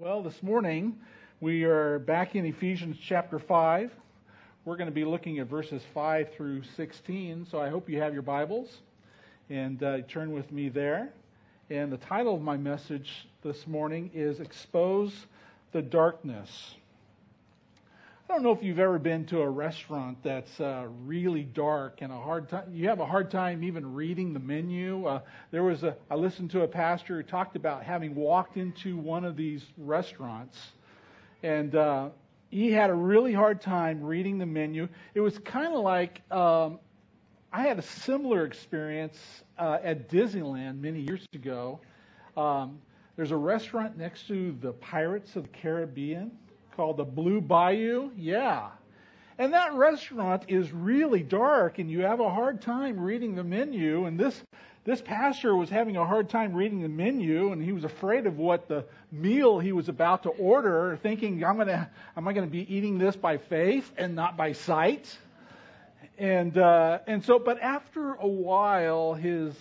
Well, 0.00 0.22
this 0.22 0.42
morning 0.42 0.96
we 1.42 1.64
are 1.64 1.98
back 1.98 2.34
in 2.34 2.46
Ephesians 2.46 2.96
chapter 2.98 3.38
5. 3.38 3.92
We're 4.64 4.78
going 4.78 4.88
to 4.88 4.94
be 4.94 5.04
looking 5.04 5.40
at 5.40 5.46
verses 5.46 5.82
5 5.92 6.32
through 6.32 6.62
16, 6.74 7.46
so 7.50 7.60
I 7.60 7.68
hope 7.68 7.86
you 7.86 8.00
have 8.00 8.14
your 8.14 8.22
Bibles 8.22 8.78
and 9.50 9.82
uh, 9.82 9.98
turn 10.08 10.32
with 10.32 10.50
me 10.52 10.70
there. 10.70 11.10
And 11.68 11.92
the 11.92 11.98
title 11.98 12.34
of 12.34 12.40
my 12.40 12.56
message 12.56 13.28
this 13.42 13.66
morning 13.66 14.10
is 14.14 14.40
Expose 14.40 15.26
the 15.72 15.82
Darkness. 15.82 16.76
I 18.30 18.32
don't 18.32 18.44
know 18.44 18.52
if 18.52 18.62
you've 18.62 18.78
ever 18.78 19.00
been 19.00 19.26
to 19.26 19.40
a 19.40 19.50
restaurant 19.50 20.22
that's 20.22 20.60
uh, 20.60 20.86
really 21.04 21.42
dark 21.42 21.98
and 22.00 22.12
a 22.12 22.16
hard 22.16 22.48
time. 22.48 22.72
You 22.72 22.86
have 22.88 23.00
a 23.00 23.04
hard 23.04 23.28
time 23.28 23.64
even 23.64 23.92
reading 23.92 24.32
the 24.32 24.38
menu. 24.38 25.04
Uh, 25.04 25.22
there 25.50 25.64
was 25.64 25.82
a. 25.82 25.96
I 26.08 26.14
listened 26.14 26.52
to 26.52 26.62
a 26.62 26.68
pastor 26.68 27.16
who 27.16 27.22
talked 27.24 27.56
about 27.56 27.82
having 27.82 28.14
walked 28.14 28.56
into 28.56 28.96
one 28.96 29.24
of 29.24 29.36
these 29.36 29.64
restaurants, 29.76 30.56
and 31.42 31.74
uh, 31.74 32.10
he 32.50 32.70
had 32.70 32.90
a 32.90 32.94
really 32.94 33.32
hard 33.32 33.60
time 33.60 34.00
reading 34.00 34.38
the 34.38 34.46
menu. 34.46 34.88
It 35.14 35.20
was 35.20 35.36
kind 35.40 35.74
of 35.74 35.80
like 35.80 36.22
um, 36.30 36.78
I 37.52 37.62
had 37.62 37.80
a 37.80 37.82
similar 37.82 38.46
experience 38.46 39.18
uh, 39.58 39.78
at 39.82 40.08
Disneyland 40.08 40.78
many 40.78 41.00
years 41.00 41.26
ago. 41.34 41.80
Um, 42.36 42.78
there's 43.16 43.32
a 43.32 43.36
restaurant 43.36 43.98
next 43.98 44.28
to 44.28 44.56
the 44.60 44.72
Pirates 44.74 45.34
of 45.34 45.42
the 45.42 45.48
Caribbean 45.48 46.30
called 46.76 46.96
the 46.96 47.04
Blue 47.04 47.40
Bayou. 47.40 48.10
Yeah. 48.16 48.68
And 49.38 49.54
that 49.54 49.72
restaurant 49.74 50.44
is 50.48 50.70
really 50.70 51.22
dark 51.22 51.78
and 51.78 51.90
you 51.90 52.00
have 52.00 52.20
a 52.20 52.28
hard 52.28 52.60
time 52.60 53.00
reading 53.00 53.34
the 53.34 53.42
menu. 53.42 54.04
And 54.04 54.20
this, 54.20 54.38
this 54.84 55.00
pastor 55.00 55.56
was 55.56 55.70
having 55.70 55.96
a 55.96 56.04
hard 56.04 56.28
time 56.28 56.52
reading 56.52 56.82
the 56.82 56.88
menu 56.88 57.52
and 57.52 57.62
he 57.62 57.72
was 57.72 57.84
afraid 57.84 58.26
of 58.26 58.36
what 58.36 58.68
the 58.68 58.84
meal 59.10 59.58
he 59.58 59.72
was 59.72 59.88
about 59.88 60.24
to 60.24 60.28
order, 60.28 60.98
thinking, 61.02 61.42
I'm 61.42 61.56
gonna, 61.56 61.90
am 62.16 62.28
I 62.28 62.34
going 62.34 62.46
to 62.46 62.52
be 62.52 62.70
eating 62.74 62.98
this 62.98 63.16
by 63.16 63.38
faith 63.38 63.90
and 63.96 64.14
not 64.14 64.36
by 64.36 64.52
sight? 64.52 65.16
And, 66.18 66.58
uh, 66.58 66.98
and 67.06 67.24
so, 67.24 67.38
but 67.38 67.62
after 67.62 68.12
a 68.12 68.28
while, 68.28 69.14
his 69.14 69.54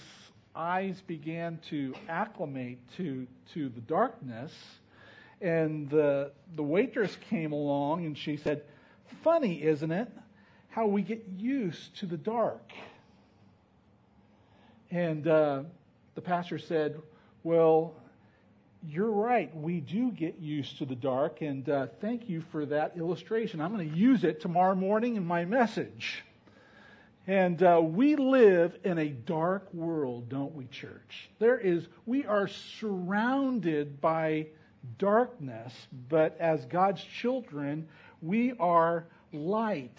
eyes 0.53 1.01
began 1.07 1.57
to 1.69 1.93
acclimate 2.09 2.79
to, 2.97 3.25
to 3.53 3.69
the 3.69 3.79
darkness 3.79 4.51
and 5.41 5.89
the, 5.89 6.31
the 6.55 6.63
waitress 6.63 7.15
came 7.29 7.51
along 7.51 8.05
and 8.05 8.17
she 8.17 8.37
said, 8.37 8.63
Funny, 9.23 9.63
isn't 9.63 9.91
it? 9.91 10.07
How 10.69 10.85
we 10.85 11.01
get 11.01 11.25
used 11.37 11.97
to 11.99 12.05
the 12.05 12.17
dark. 12.17 12.71
And 14.91 15.27
uh, 15.27 15.63
the 16.15 16.21
pastor 16.21 16.59
said, 16.59 17.01
Well, 17.43 17.95
you're 18.87 19.11
right. 19.11 19.55
We 19.55 19.81
do 19.81 20.11
get 20.11 20.39
used 20.39 20.77
to 20.77 20.85
the 20.85 20.95
dark. 20.95 21.41
And 21.41 21.67
uh, 21.69 21.87
thank 22.01 22.29
you 22.29 22.41
for 22.51 22.65
that 22.67 22.97
illustration. 22.97 23.61
I'm 23.61 23.73
going 23.73 23.89
to 23.89 23.97
use 23.97 24.23
it 24.23 24.41
tomorrow 24.41 24.75
morning 24.75 25.15
in 25.15 25.25
my 25.25 25.45
message. 25.45 26.23
And 27.27 27.61
uh, 27.61 27.79
we 27.83 28.15
live 28.15 28.77
in 28.83 28.97
a 28.97 29.09
dark 29.09 29.71
world, 29.73 30.29
don't 30.29 30.55
we, 30.55 30.65
church? 30.65 31.29
There 31.39 31.59
is, 31.59 31.85
we 32.05 32.25
are 32.25 32.47
surrounded 32.47 34.01
by 34.01 34.47
darkness, 34.97 35.73
but 36.09 36.37
as 36.39 36.65
God's 36.65 37.03
children, 37.03 37.87
we 38.21 38.53
are 38.59 39.05
light. 39.33 39.97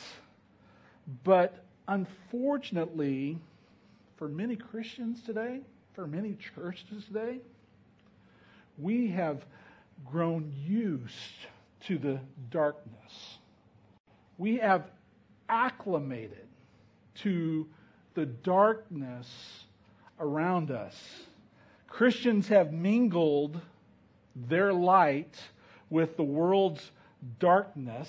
But 1.24 1.64
unfortunately, 1.88 3.38
for 4.16 4.28
many 4.28 4.56
Christians 4.56 5.22
today, 5.22 5.60
for 5.94 6.06
many 6.06 6.36
churches 6.54 7.04
today, 7.06 7.40
we 8.78 9.08
have 9.08 9.44
grown 10.10 10.52
used 10.66 11.14
to 11.86 11.98
the 11.98 12.20
darkness. 12.50 13.38
We 14.38 14.56
have 14.58 14.84
acclimated 15.48 16.46
to 17.16 17.66
the 18.14 18.26
darkness 18.26 19.28
around 20.18 20.70
us. 20.70 20.94
Christians 21.88 22.48
have 22.48 22.72
mingled 22.72 23.60
their 24.34 24.72
light 24.72 25.36
with 25.88 26.16
the 26.16 26.22
world's 26.22 26.90
darkness, 27.38 28.08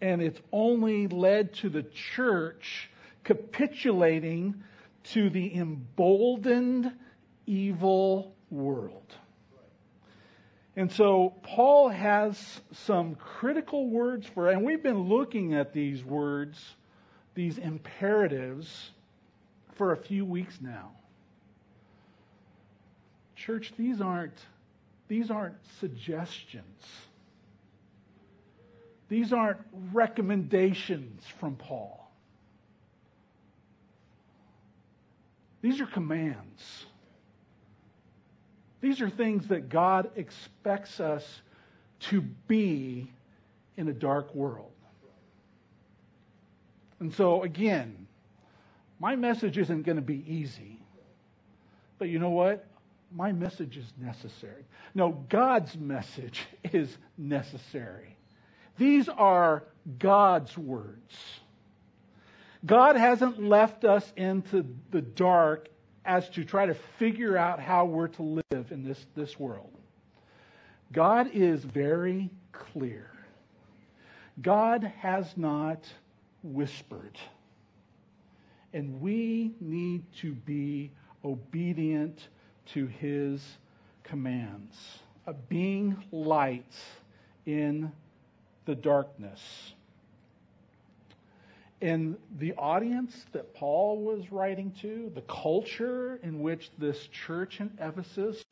and 0.00 0.22
it's 0.22 0.40
only 0.52 1.08
led 1.08 1.52
to 1.54 1.68
the 1.68 1.82
church 1.82 2.90
capitulating 3.24 4.62
to 5.02 5.30
the 5.30 5.54
emboldened 5.54 6.92
evil 7.46 8.34
world. 8.50 9.14
And 10.76 10.90
so 10.90 11.34
Paul 11.42 11.88
has 11.88 12.60
some 12.72 13.14
critical 13.16 13.88
words 13.88 14.26
for, 14.26 14.50
and 14.50 14.64
we've 14.64 14.82
been 14.82 15.08
looking 15.08 15.54
at 15.54 15.72
these 15.72 16.04
words, 16.04 16.76
these 17.34 17.58
imperatives, 17.58 18.92
for 19.74 19.92
a 19.92 19.96
few 19.96 20.24
weeks 20.24 20.58
now. 20.60 20.92
Church, 23.40 23.72
these 23.78 24.02
aren't, 24.02 24.38
these 25.08 25.30
aren't 25.30 25.56
suggestions. 25.78 26.84
These 29.08 29.32
aren't 29.32 29.60
recommendations 29.92 31.22
from 31.38 31.56
Paul. 31.56 32.10
These 35.62 35.80
are 35.80 35.86
commands. 35.86 36.84
These 38.82 39.00
are 39.00 39.08
things 39.08 39.48
that 39.48 39.70
God 39.70 40.10
expects 40.16 41.00
us 41.00 41.24
to 42.10 42.20
be 42.20 43.10
in 43.78 43.88
a 43.88 43.92
dark 43.94 44.34
world. 44.34 44.72
And 46.98 47.12
so, 47.14 47.42
again, 47.42 48.06
my 48.98 49.16
message 49.16 49.56
isn't 49.56 49.82
going 49.82 49.96
to 49.96 50.02
be 50.02 50.22
easy. 50.30 50.78
But 51.98 52.10
you 52.10 52.18
know 52.18 52.30
what? 52.30 52.66
My 53.14 53.32
message 53.32 53.76
is 53.76 53.92
necessary. 53.98 54.64
No, 54.94 55.24
God's 55.28 55.76
message 55.76 56.46
is 56.72 56.96
necessary. 57.18 58.16
These 58.76 59.08
are 59.08 59.64
God's 59.98 60.56
words. 60.56 61.16
God 62.64 62.96
hasn't 62.96 63.42
left 63.42 63.84
us 63.84 64.10
into 64.16 64.66
the 64.90 65.00
dark 65.00 65.68
as 66.04 66.28
to 66.30 66.44
try 66.44 66.66
to 66.66 66.74
figure 66.98 67.36
out 67.36 67.60
how 67.60 67.84
we're 67.84 68.08
to 68.08 68.22
live 68.22 68.72
in 68.72 68.84
this, 68.84 69.06
this 69.14 69.38
world. 69.38 69.70
God 70.92 71.30
is 71.32 71.62
very 71.62 72.30
clear. 72.52 73.10
God 74.40 74.92
has 74.98 75.26
not 75.36 75.84
whispered. 76.42 77.18
And 78.72 79.00
we 79.00 79.52
need 79.60 80.04
to 80.18 80.32
be 80.32 80.90
obedient 81.24 82.28
to 82.66 82.86
his 82.86 83.42
commands, 84.02 84.76
being 85.48 85.96
light 86.12 86.74
in 87.46 87.90
the 88.64 88.74
darkness. 88.74 89.72
And 91.82 92.16
the 92.38 92.52
audience 92.54 93.24
that 93.32 93.54
Paul 93.54 94.02
was 94.02 94.30
writing 94.30 94.72
to, 94.82 95.10
the 95.14 95.22
culture 95.22 96.20
in 96.22 96.40
which 96.40 96.70
this 96.78 97.06
church 97.08 97.60
in 97.60 97.70
Ephesus 97.80 98.42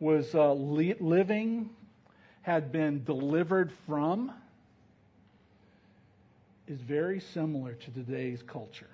was 0.00 0.34
uh, 0.34 0.52
li- 0.52 0.96
living, 1.00 1.70
had 2.42 2.72
been 2.72 3.04
delivered 3.04 3.72
from, 3.86 4.32
is 6.66 6.80
very 6.80 7.20
similar 7.20 7.72
to 7.72 7.90
today's 7.92 8.42
culture. 8.42 8.90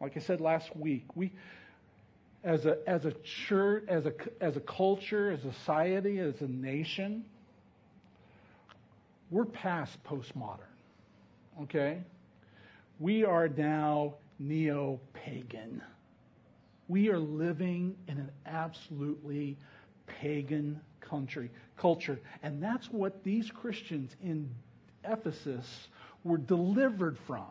Like 0.00 0.16
I 0.16 0.20
said 0.20 0.40
last 0.40 0.76
week, 0.76 1.04
we, 1.16 1.32
as 2.44 2.66
a, 2.66 2.78
as 2.86 3.04
a 3.04 3.12
church, 3.48 3.84
as 3.88 4.06
a, 4.06 4.12
as 4.40 4.56
a 4.56 4.60
culture, 4.60 5.30
as 5.30 5.44
a 5.44 5.52
society, 5.52 6.18
as 6.18 6.40
a 6.40 6.46
nation, 6.46 7.24
we're 9.30 9.44
past 9.44 10.02
postmodern. 10.04 10.60
Okay? 11.62 11.98
We 13.00 13.24
are 13.24 13.48
now 13.48 14.14
neo 14.38 15.00
pagan. 15.12 15.82
We 16.86 17.10
are 17.10 17.18
living 17.18 17.96
in 18.06 18.18
an 18.18 18.30
absolutely 18.46 19.56
pagan 20.06 20.80
country, 21.00 21.50
culture. 21.76 22.20
And 22.42 22.62
that's 22.62 22.86
what 22.86 23.22
these 23.24 23.50
Christians 23.50 24.14
in 24.22 24.48
Ephesus 25.04 25.88
were 26.24 26.38
delivered 26.38 27.18
from. 27.26 27.46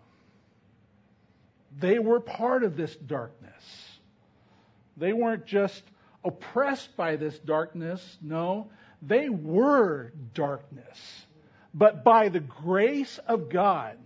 They 1.80 2.00
were 2.00 2.19
part 2.19 2.63
of 2.63 2.75
this 2.75 2.95
darkness. 2.95 3.97
They 4.98 5.14
weren't 5.14 5.46
just 5.46 5.84
oppressed 6.24 6.96
by 6.98 7.16
this 7.16 7.38
darkness. 7.40 8.18
No, 8.22 8.68
they 9.02 9.30
were 9.30 10.12
darkness. 10.34 11.26
But 11.74 12.04
by 12.04 12.30
the 12.30 12.40
grace 12.40 13.20
of 13.28 13.50
God, 13.50 13.98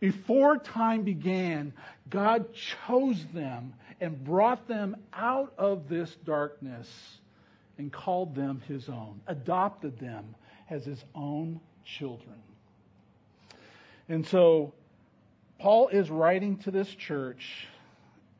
before 0.00 0.58
time 0.58 1.02
began, 1.02 1.72
God 2.10 2.52
chose 2.52 3.24
them 3.32 3.74
and 4.00 4.22
brought 4.22 4.66
them 4.66 4.96
out 5.12 5.54
of 5.56 5.88
this 5.88 6.14
darkness 6.24 6.88
and 7.78 7.92
called 7.92 8.34
them 8.34 8.60
his 8.66 8.88
own, 8.88 9.20
adopted 9.26 9.98
them 9.98 10.34
as 10.68 10.84
his 10.84 11.02
own 11.14 11.60
children. 11.84 12.36
And 14.08 14.26
so 14.26 14.72
Paul 15.58 15.88
is 15.88 16.10
writing 16.10 16.58
to 16.58 16.70
this 16.70 16.88
church 16.88 17.66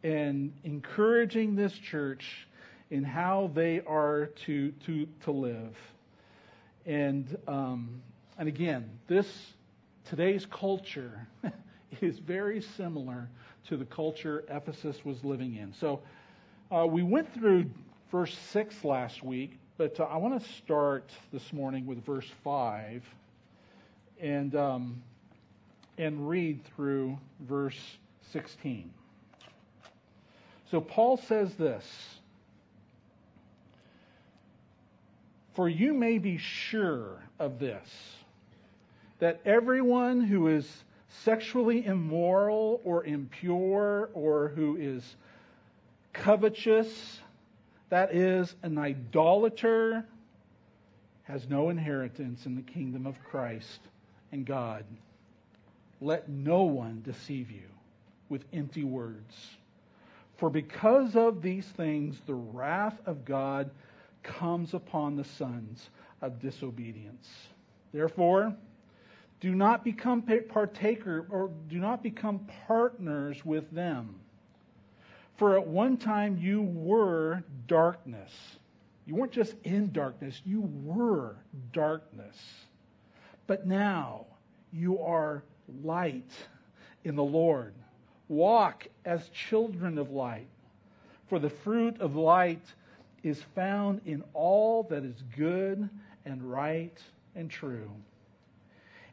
and 0.04 0.52
encouraging 0.64 1.56
this 1.56 1.72
church 1.72 2.46
in 2.90 3.02
how 3.02 3.50
they 3.54 3.80
are 3.86 4.26
to, 4.44 4.70
to, 4.86 5.08
to 5.24 5.32
live. 5.32 5.74
And, 6.86 7.36
um, 7.48 8.02
and 8.38 8.46
again, 8.46 8.88
this 9.08 9.26
today's 10.04 10.46
culture 10.46 11.26
is 12.02 12.18
very 12.18 12.60
similar 12.60 13.28
to 13.68 13.78
the 13.78 13.86
culture 13.86 14.44
Ephesus 14.50 15.02
was 15.06 15.24
living 15.24 15.56
in. 15.56 15.72
So 15.72 16.00
uh, 16.70 16.86
we 16.86 17.02
went 17.02 17.32
through 17.32 17.70
verse 18.12 18.36
6 18.50 18.84
last 18.84 19.22
week, 19.22 19.58
but 19.78 19.98
uh, 19.98 20.04
I 20.04 20.18
want 20.18 20.40
to 20.40 20.48
start 20.52 21.10
this 21.32 21.50
morning 21.50 21.86
with 21.86 22.04
verse 22.04 22.30
5 22.44 23.02
and, 24.20 24.54
um, 24.54 25.02
and 25.96 26.28
read 26.28 26.60
through 26.76 27.18
verse 27.40 27.80
16. 28.32 28.90
So 30.70 30.81
Paul 30.81 31.16
says 31.16 31.55
this 31.55 31.84
For 35.55 35.69
you 35.69 35.94
may 35.94 36.19
be 36.19 36.38
sure 36.38 37.22
of 37.38 37.58
this, 37.58 37.88
that 39.20 39.40
everyone 39.44 40.20
who 40.20 40.49
is 40.49 40.69
sexually 41.22 41.87
immoral 41.87 42.81
or 42.84 43.05
impure 43.05 44.11
or 44.14 44.49
who 44.49 44.76
is 44.76 45.16
covetous, 46.12 47.20
that 47.90 48.14
is, 48.14 48.55
an 48.62 48.78
idolater, 48.78 50.05
has 51.25 51.49
no 51.49 51.70
inheritance 51.70 52.46
in 52.46 52.55
the 52.55 52.62
kingdom 52.62 53.06
of 53.06 53.22
Christ 53.25 53.81
and 54.32 54.44
God. 54.44 54.84
Let 56.00 56.28
no 56.28 56.64
one 56.64 57.02
deceive 57.05 57.50
you 57.50 57.69
with 58.28 58.44
empty 58.52 58.84
words. 58.84 59.56
For 60.36 60.50
because 60.50 61.16
of 61.16 61.42
these 61.42 61.66
things, 61.66 62.20
the 62.26 62.34
wrath 62.34 62.98
of 63.06 63.25
God 63.25 63.70
comes 64.22 64.75
upon 64.75 65.16
the 65.16 65.25
sons 65.25 65.90
of 66.22 66.40
disobedience. 66.40 67.28
Therefore, 67.92 68.54
do 69.40 69.54
not 69.54 69.84
become 69.84 70.22
partaker 70.22 71.26
or 71.31 71.50
do 71.69 71.78
not 71.78 72.02
become 72.02 72.46
partners 72.66 73.44
with 73.44 73.70
them. 73.70 74.19
For 75.36 75.58
at 75.58 75.66
one 75.66 75.96
time 75.96 76.38
you 76.38 76.62
were 76.62 77.44
darkness. 77.66 78.32
You 79.06 79.16
weren't 79.16 79.32
just 79.32 79.54
in 79.64 79.92
darkness, 79.92 80.40
you 80.44 80.62
were 80.82 81.36
darkness. 81.72 82.36
But 83.46 83.66
now 83.66 84.26
you 84.72 84.98
are 85.00 85.44
light 85.82 86.31
in 87.04 87.14
the 87.14 87.25
Lord. 87.25 87.75
Walk 88.28 88.86
as 89.04 89.28
children 89.28 89.98
of 89.98 90.10
light. 90.10 90.48
For 91.28 91.38
the 91.38 91.50
fruit 91.50 92.00
of 92.00 92.16
light 92.16 92.64
is 93.22 93.42
found 93.54 94.00
in 94.04 94.22
all 94.34 94.84
that 94.84 95.04
is 95.04 95.22
good 95.36 95.88
and 96.24 96.42
right 96.42 96.96
and 97.34 97.50
true. 97.50 97.90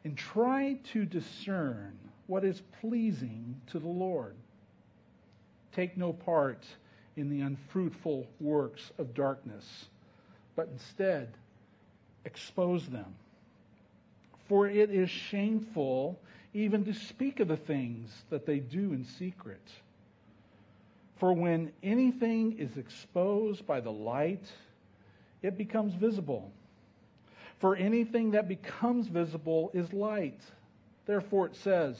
And 0.04 0.16
try 0.16 0.78
to 0.92 1.04
discern 1.04 1.96
what 2.26 2.44
is 2.44 2.62
pleasing 2.80 3.60
to 3.68 3.78
the 3.78 3.88
Lord. 3.88 4.34
Take 5.72 5.96
no 5.96 6.12
part 6.12 6.64
in 7.16 7.30
the 7.30 7.40
unfruitful 7.40 8.26
works 8.40 8.90
of 8.98 9.14
darkness, 9.14 9.86
but 10.56 10.68
instead 10.72 11.28
expose 12.24 12.86
them. 12.88 13.14
For 14.48 14.68
it 14.68 14.90
is 14.90 15.10
shameful 15.10 16.18
even 16.54 16.84
to 16.84 16.94
speak 16.94 17.40
of 17.40 17.48
the 17.48 17.56
things 17.56 18.10
that 18.30 18.46
they 18.46 18.58
do 18.58 18.92
in 18.92 19.04
secret. 19.04 19.62
For 21.16 21.32
when 21.32 21.72
anything 21.82 22.58
is 22.58 22.76
exposed 22.76 23.66
by 23.66 23.80
the 23.80 23.92
light, 23.92 24.44
it 25.40 25.56
becomes 25.56 25.94
visible. 25.94 26.50
For 27.60 27.76
anything 27.76 28.32
that 28.32 28.48
becomes 28.48 29.06
visible 29.06 29.70
is 29.72 29.92
light. 29.92 30.40
Therefore 31.06 31.46
it 31.46 31.56
says, 31.56 31.96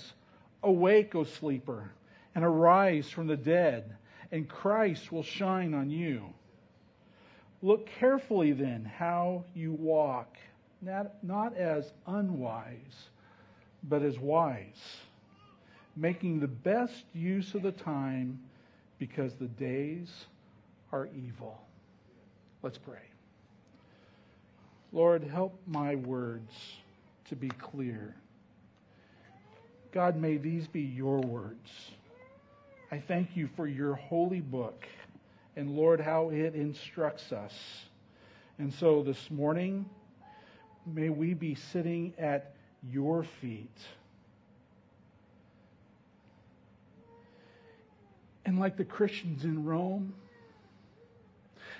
Awake, 0.62 1.14
O 1.14 1.25
sleeper, 1.25 1.93
and 2.34 2.44
arise 2.44 3.08
from 3.08 3.26
the 3.26 3.37
dead, 3.37 3.96
and 4.31 4.48
Christ 4.48 5.12
will 5.12 5.22
shine 5.22 5.75
on 5.75 5.90
you. 5.90 6.32
Look 7.62 7.87
carefully 8.00 8.52
then 8.52 8.84
how 8.84 9.44
you 9.55 9.72
walk, 9.72 10.37
not, 10.81 11.22
not 11.22 11.56
as 11.56 11.93
unwise, 12.06 13.08
but 13.88 14.02
as 14.02 14.19
wise, 14.19 14.81
making 15.96 16.40
the 16.40 16.49
best 16.49 17.05
use 17.14 17.55
of 17.55 17.62
the 17.62 17.73
time 17.73 18.38
because 18.99 19.34
the 19.34 19.49
days 19.49 20.08
are 20.93 21.08
evil. 21.14 21.61
Let's 22.62 22.79
pray. 22.79 23.02
Lord, 24.93 25.25
help 25.25 25.58
my 25.67 25.96
words 25.96 26.52
to 27.29 27.37
be 27.37 27.49
clear. 27.49 28.14
God, 29.90 30.17
may 30.17 30.37
these 30.37 30.67
be 30.67 30.82
your 30.82 31.20
words. 31.20 31.70
I 32.90 32.99
thank 32.99 33.37
you 33.37 33.49
for 33.56 33.67
your 33.67 33.94
holy 33.94 34.40
book 34.40 34.87
and, 35.56 35.70
Lord, 35.70 36.00
how 36.00 36.31
it 36.31 36.55
instructs 36.55 37.32
us. 37.32 37.52
And 38.58 38.73
so 38.73 39.02
this 39.02 39.31
morning, 39.31 39.88
may 40.87 41.08
we 41.08 41.34
be 41.34 41.55
sitting 41.55 42.14
at 42.19 42.55
your 42.90 43.25
feet. 43.40 43.79
And 48.44 48.58
like 48.58 48.76
the 48.76 48.84
Christians 48.84 49.44
in 49.44 49.64
Rome, 49.64 50.14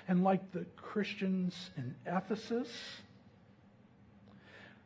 and 0.07 0.23
like 0.23 0.51
the 0.51 0.65
Christians 0.75 1.55
in 1.77 1.95
Ephesus, 2.05 2.69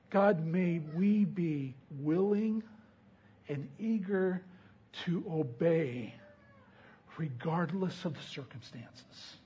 God, 0.09 0.45
may 0.45 0.79
we 0.95 1.25
be 1.25 1.75
willing 1.99 2.63
and 3.49 3.69
eager 3.79 4.41
to 5.05 5.23
obey 5.29 6.13
regardless 7.17 8.05
of 8.05 8.13
the 8.13 8.21
circumstances. 8.21 9.36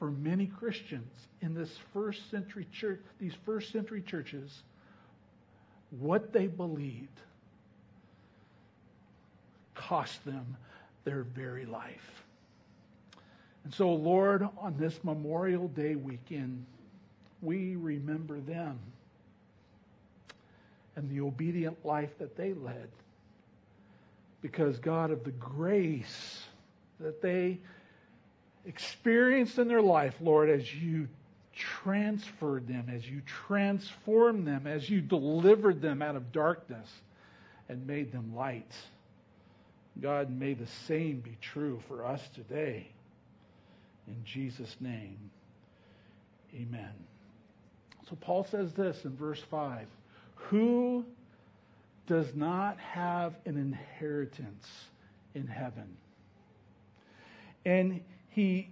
For 0.00 0.10
many 0.10 0.46
Christians 0.46 1.12
in 1.42 1.54
this 1.54 1.70
first 1.92 2.30
century 2.30 2.66
church, 2.72 3.00
these 3.20 3.34
first 3.44 3.70
century 3.70 4.02
churches, 4.02 4.62
what 5.90 6.32
they 6.32 6.48
believed 6.48 7.20
cost 9.74 10.24
them 10.24 10.56
their 11.04 11.22
very 11.22 11.66
life. 11.66 12.24
And 13.64 13.74
so, 13.74 13.92
Lord, 13.92 14.48
on 14.58 14.74
this 14.78 14.98
Memorial 15.04 15.68
Day 15.68 15.96
weekend, 15.96 16.64
we 17.42 17.76
remember 17.76 18.40
them 18.40 18.78
and 20.96 21.10
the 21.10 21.20
obedient 21.20 21.84
life 21.84 22.16
that 22.18 22.36
they 22.36 22.54
led. 22.54 22.88
Because, 24.40 24.78
God, 24.78 25.10
of 25.10 25.24
the 25.24 25.30
grace 25.32 26.42
that 27.00 27.20
they 27.20 27.58
experienced 28.64 29.58
in 29.58 29.68
their 29.68 29.82
life, 29.82 30.14
Lord, 30.20 30.50
as 30.50 30.74
you 30.74 31.08
transferred 31.54 32.66
them, 32.66 32.90
as 32.92 33.08
you 33.08 33.22
transformed 33.26 34.46
them, 34.46 34.66
as 34.66 34.88
you 34.88 35.00
delivered 35.00 35.80
them 35.80 36.02
out 36.02 36.16
of 36.16 36.32
darkness 36.32 36.88
and 37.68 37.86
made 37.86 38.12
them 38.12 38.34
light. 38.34 38.72
God, 40.00 40.30
may 40.30 40.54
the 40.54 40.66
same 40.88 41.20
be 41.20 41.36
true 41.40 41.80
for 41.88 42.04
us 42.04 42.22
today. 42.34 42.86
In 44.06 44.24
Jesus' 44.24 44.76
name, 44.80 45.18
amen. 46.54 46.92
So 48.08 48.16
Paul 48.20 48.44
says 48.44 48.72
this 48.72 49.04
in 49.04 49.16
verse 49.16 49.40
5 49.50 49.86
Who 50.34 51.04
does 52.06 52.34
not 52.34 52.78
have 52.78 53.34
an 53.44 53.56
inheritance 53.56 54.66
in 55.34 55.46
heaven? 55.46 55.96
And 57.64 58.00
he, 58.30 58.70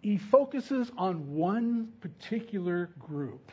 he 0.00 0.18
focuses 0.18 0.90
on 0.96 1.34
one 1.34 1.92
particular 2.00 2.90
group. 2.98 3.50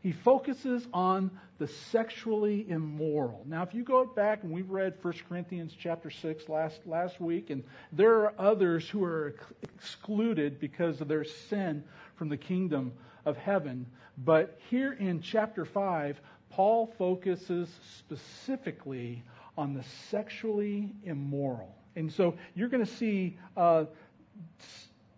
He 0.00 0.12
focuses 0.12 0.86
on 0.92 1.30
the 1.58 1.66
sexually 1.66 2.64
immoral. 2.68 3.42
Now, 3.46 3.62
if 3.62 3.74
you 3.74 3.82
go 3.82 4.04
back 4.04 4.44
and 4.44 4.52
we 4.52 4.62
read 4.62 4.94
1 5.02 5.14
Corinthians 5.28 5.74
chapter 5.78 6.08
6 6.08 6.48
last, 6.48 6.86
last 6.86 7.20
week, 7.20 7.50
and 7.50 7.64
there 7.92 8.20
are 8.20 8.34
others 8.38 8.88
who 8.88 9.02
are 9.02 9.34
excluded 9.62 10.60
because 10.60 11.00
of 11.00 11.08
their 11.08 11.24
sin 11.24 11.82
from 12.14 12.28
the 12.28 12.36
kingdom 12.36 12.92
of 13.24 13.36
heaven. 13.36 13.86
But 14.18 14.58
here 14.70 14.92
in 14.92 15.20
chapter 15.20 15.64
5, 15.64 16.20
Paul 16.50 16.92
focuses 16.96 17.68
specifically 17.98 19.24
on 19.56 19.74
the 19.74 19.82
sexually 20.10 20.92
immoral. 21.04 21.74
And 21.96 22.12
so 22.12 22.34
you're 22.54 22.68
going 22.68 22.84
to 22.84 22.94
see 22.94 23.36
uh, 23.56 23.86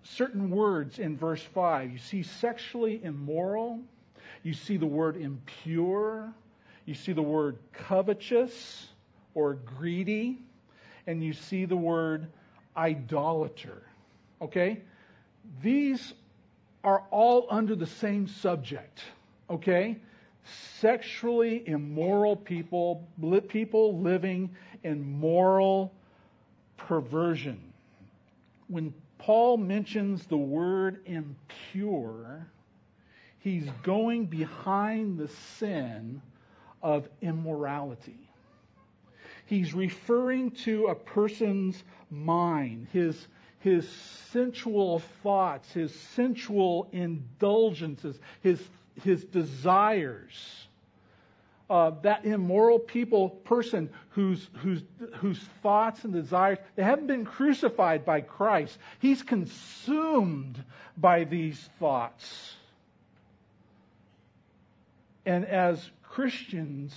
certain 0.02 0.50
words 0.50 0.98
in 0.98 1.16
verse 1.16 1.42
5. 1.54 1.90
You 1.90 1.98
see 1.98 2.22
sexually 2.22 3.00
immoral, 3.02 3.80
you 4.42 4.52
see 4.52 4.76
the 4.76 4.86
word 4.86 5.16
impure, 5.16 6.32
you 6.84 6.94
see 6.94 7.12
the 7.12 7.22
word 7.22 7.58
covetous 7.72 8.88
or 9.34 9.54
greedy, 9.54 10.38
and 11.06 11.22
you 11.22 11.32
see 11.32 11.64
the 11.64 11.76
word 11.76 12.26
idolater. 12.76 13.82
Okay? 14.42 14.80
These 15.62 16.12
are 16.84 17.04
all 17.10 17.46
under 17.50 17.74
the 17.74 17.86
same 17.86 18.26
subject. 18.26 19.02
Okay? 19.48 19.98
Sexually 20.80 21.66
immoral 21.66 22.36
people, 22.36 23.06
people 23.48 23.98
living 24.00 24.50
in 24.82 25.18
moral 25.18 25.92
perversion. 26.76 27.60
When 28.68 28.94
Paul 29.20 29.58
mentions 29.58 30.24
the 30.24 30.38
word 30.38 31.02
impure, 31.04 32.46
he's 33.38 33.68
going 33.82 34.26
behind 34.26 35.18
the 35.18 35.28
sin 35.28 36.22
of 36.82 37.06
immorality. 37.20 38.30
He's 39.44 39.74
referring 39.74 40.52
to 40.62 40.86
a 40.86 40.94
person's 40.94 41.84
mind, 42.10 42.86
his, 42.92 43.26
his 43.58 43.86
sensual 44.32 45.00
thoughts, 45.22 45.70
his 45.72 45.94
sensual 45.94 46.88
indulgences, 46.92 48.18
his, 48.40 48.66
his 49.02 49.24
desires. 49.24 50.66
Uh, 51.70 51.92
that 52.02 52.24
immoral 52.24 52.80
people 52.80 53.30
person 53.30 53.88
whose, 54.10 54.48
whose, 54.54 54.82
whose 55.18 55.38
thoughts 55.62 56.02
and 56.02 56.12
desires 56.12 56.58
they 56.74 56.82
haven't 56.82 57.06
been 57.06 57.24
crucified 57.24 58.04
by 58.04 58.20
christ 58.20 58.76
he's 58.98 59.22
consumed 59.22 60.62
by 60.96 61.22
these 61.22 61.70
thoughts 61.78 62.56
and 65.24 65.44
as 65.44 65.88
christians 66.02 66.92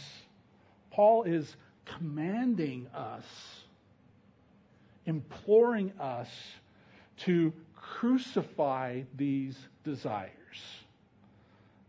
paul 0.90 1.22
is 1.22 1.56
commanding 1.86 2.88
us 2.96 3.26
imploring 5.06 5.92
us 6.00 6.30
to 7.18 7.54
crucify 7.76 9.02
these 9.16 9.58
desires. 9.84 10.32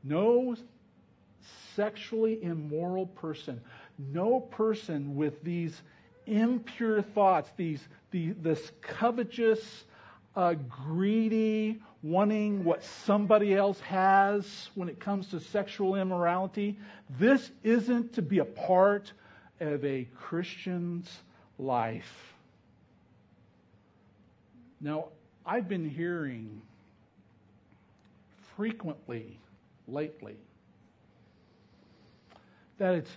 No 0.02 0.56
sexually 1.74 2.42
immoral 2.42 3.06
person, 3.06 3.60
no 3.98 4.40
person 4.40 5.14
with 5.16 5.42
these 5.42 5.82
impure 6.26 7.02
thoughts, 7.02 7.50
these, 7.56 7.80
the, 8.10 8.30
this 8.42 8.72
covetous, 8.80 9.84
uh, 10.36 10.54
greedy, 10.68 11.80
wanting 12.02 12.64
what 12.64 12.82
somebody 12.82 13.54
else 13.54 13.80
has 13.80 14.68
when 14.74 14.88
it 14.88 15.00
comes 15.00 15.28
to 15.28 15.40
sexual 15.40 15.96
immorality, 15.96 16.78
this 17.18 17.50
isn't 17.62 18.12
to 18.14 18.22
be 18.22 18.38
a 18.38 18.44
part 18.44 19.12
of 19.60 19.84
a 19.84 20.06
Christian's 20.14 21.10
life. 21.58 22.34
Now, 24.80 25.06
I've 25.46 25.68
been 25.68 25.88
hearing 25.88 26.60
frequently 28.56 29.38
lately 29.86 30.36
that 32.78 32.94
it's 32.94 33.10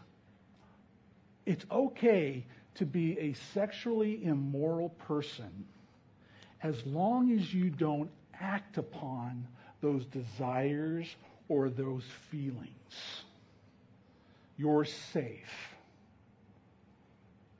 it's 1.45 1.65
okay 1.71 2.45
to 2.75 2.85
be 2.85 3.17
a 3.19 3.33
sexually 3.53 4.23
immoral 4.25 4.89
person 4.89 5.65
as 6.61 6.85
long 6.85 7.31
as 7.31 7.53
you 7.53 7.69
don't 7.69 8.09
act 8.39 8.77
upon 8.77 9.47
those 9.81 10.05
desires 10.05 11.07
or 11.47 11.69
those 11.69 12.03
feelings. 12.29 13.23
You're 14.57 14.85
safe. 14.85 15.75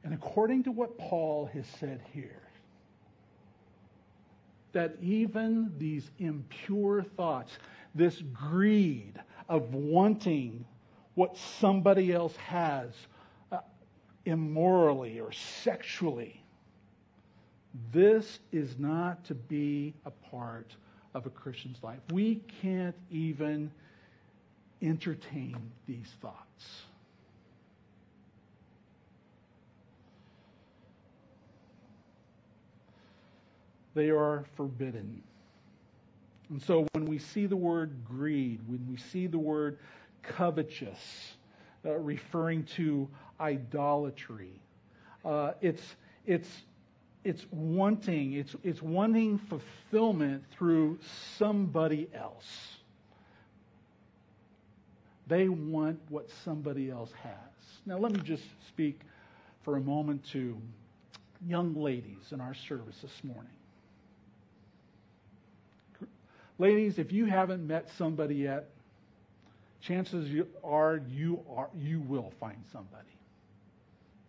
And 0.03 0.13
according 0.13 0.63
to 0.63 0.71
what 0.71 0.97
Paul 0.97 1.49
has 1.53 1.65
said 1.79 2.01
here, 2.11 2.41
that 4.73 4.95
even 5.01 5.71
these 5.77 6.09
impure 6.19 7.03
thoughts, 7.03 7.57
this 7.95 8.21
greed 8.33 9.13
of 9.47 9.73
wanting 9.73 10.65
what 11.17 11.35
somebody 11.59 12.13
else 12.13 12.35
has 12.35 12.91
uh, 13.51 13.57
immorally 14.25 15.19
or 15.19 15.31
sexually, 15.31 16.39
this 17.91 18.37
is 18.51 18.77
not 18.77 19.23
to 19.23 19.33
be 19.33 19.95
a 20.05 20.11
part 20.11 20.75
of 21.15 21.25
a 21.25 21.29
Christian's 21.31 21.81
life. 21.81 21.97
We 22.13 22.35
can't 22.61 22.95
even 23.09 23.71
entertain 24.79 25.57
these 25.87 26.07
thoughts. 26.21 26.83
they 33.95 34.11
are 34.11 34.45
forbidden. 34.55 35.23
And 36.51 36.61
so 36.61 36.85
when 36.93 37.05
we 37.05 37.17
see 37.17 37.47
the 37.47 37.55
word 37.55 37.91
greed, 38.07 38.59
when 38.67 38.85
we 38.87 38.95
see 38.95 39.25
the 39.25 39.39
word 39.39 39.79
covetous, 40.35 41.33
uh, 41.85 41.93
referring 41.93 42.63
to 42.75 43.07
idolatry, 43.39 44.61
uh, 45.25 45.53
it's, 45.61 45.95
it's, 46.25 46.49
it's 47.23 47.45
wanting, 47.51 48.33
it's, 48.33 48.55
it's 48.63 48.81
wanting 48.81 49.39
fulfillment 49.49 50.43
through 50.57 50.99
somebody 51.37 52.07
else. 52.13 52.77
They 55.27 55.49
want 55.49 55.99
what 56.09 56.29
somebody 56.45 56.89
else 56.89 57.11
has. 57.21 57.33
Now, 57.85 57.97
let 57.97 58.13
me 58.13 58.21
just 58.21 58.43
speak 58.67 59.01
for 59.63 59.75
a 59.75 59.81
moment 59.81 60.25
to 60.31 60.57
young 61.45 61.73
ladies 61.75 62.31
in 62.31 62.39
our 62.39 62.53
service 62.53 62.95
this 63.01 63.23
morning. 63.23 63.51
Ladies, 66.59 66.97
if 66.97 67.11
you 67.11 67.25
haven't 67.25 67.67
met 67.67 67.89
somebody 67.97 68.35
yet, 68.35 68.69
chances 69.81 70.29
are 70.63 71.01
you 71.09 71.39
are 71.55 71.69
you 71.77 72.01
will 72.01 72.31
find 72.39 72.57
somebody 72.71 73.03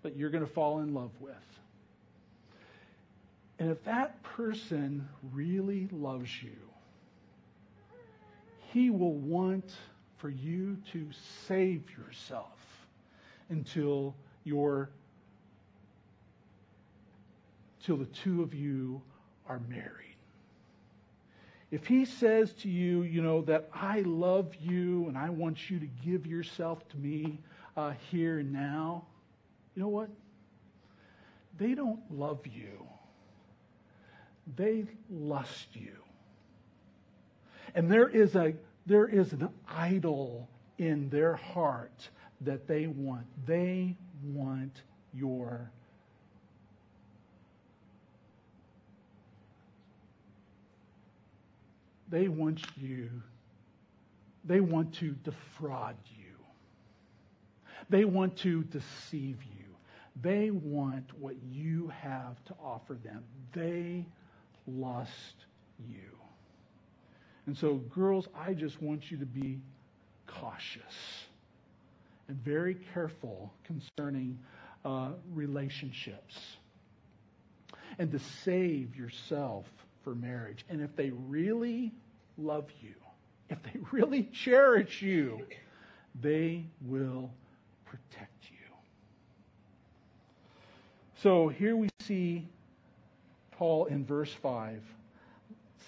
that 0.03 0.17
you're 0.17 0.31
going 0.31 0.47
to 0.47 0.53
fall 0.53 0.81
in 0.81 0.95
love 0.95 1.11
with. 1.21 1.35
And 3.59 3.71
if 3.71 3.83
that 3.85 4.23
person 4.23 5.09
really 5.33 5.89
loves 5.91 6.31
you, 6.43 6.57
he 8.73 8.91
will 8.91 9.15
want 9.15 9.73
for 10.19 10.29
you 10.29 10.77
to 10.93 11.09
save 11.47 11.83
yourself 11.97 12.59
until 13.49 14.15
you're 14.45 14.91
till 17.85 17.97
the 17.97 18.07
two 18.07 18.43
of 18.43 18.55
you 18.55 19.01
are 19.49 19.61
married 19.69 20.08
if 21.71 21.87
he 21.87 22.05
says 22.05 22.53
to 22.55 22.69
you, 22.69 23.03
you 23.03 23.23
know, 23.23 23.43
that 23.43 23.69
I 23.75 24.01
love 24.01 24.55
you 24.61 25.07
and 25.07 25.19
I 25.19 25.29
want 25.29 25.69
you 25.69 25.79
to 25.79 25.87
give 26.05 26.27
yourself 26.27 26.87
to 26.91 26.97
me 26.97 27.41
uh, 27.77 27.93
here 28.11 28.39
and 28.39 28.53
now, 28.53 29.05
you 29.75 29.83
know 29.83 29.89
what? 29.89 30.09
They 31.59 31.75
don't 31.75 32.01
love 32.11 32.47
you. 32.47 32.87
They 34.57 34.87
lust 35.11 35.69
you. 35.75 35.93
And 37.75 37.91
there 37.91 38.09
is 38.09 38.35
a 38.35 38.55
there 38.87 39.07
is 39.07 39.35
an 39.35 39.51
idol 39.69 40.49
in 40.79 41.11
their 41.11 41.37
heart 41.37 42.09
that 42.41 42.67
they 42.67 42.87
want. 42.87 43.27
They 43.47 43.95
want 44.25 44.81
your 45.13 45.71
They 52.11 52.29
want 52.29 52.61
you, 52.77 53.11
they 54.45 54.61
want 54.61 54.95
to 54.95 55.15
defraud 55.25 55.97
you. 56.17 56.25
They 57.91 58.05
want 58.05 58.37
to 58.39 58.65
deceive 58.65 59.43
you. 59.43 59.65
They 60.21 60.51
want 60.51 61.07
what 61.19 61.37
you 61.51 61.93
have 62.03 62.43
to 62.47 62.55
offer 62.63 62.95
them. 62.95 63.25
They 63.53 64.05
lust 64.67 65.47
you. 65.89 66.19
And 67.47 67.57
so, 67.57 67.75
girls, 67.75 68.29
I 68.37 68.53
just 68.53 68.83
want 68.83 69.11
you 69.11 69.19
to 69.19 69.27
be 69.27 69.59
cautious 70.27 70.83
and 72.29 72.37
very 72.45 72.77
careful 72.93 73.53
concerning 73.65 74.39
uh, 74.85 75.11
relationships 75.33 76.37
and 77.99 78.13
to 78.13 78.19
save 78.45 78.97
yourself 78.97 79.65
for 80.09 80.15
marriage. 80.15 80.65
And 80.71 80.81
if 80.81 80.97
they 80.97 81.11
really 81.11 81.93
love 82.39 82.65
you, 82.81 82.95
if 83.51 83.63
they 83.63 83.79
really 83.93 84.23
cherish 84.33 85.03
you, 85.03 85.43
they 86.23 86.65
will 86.81 87.31
protect 87.85 88.51
you. 88.51 88.57
So 91.23 91.49
here 91.49 91.77
we 91.77 91.91
see 92.01 92.49
Paul 93.51 93.85
in 93.87 94.07
verse 94.07 94.33
5 94.33 94.81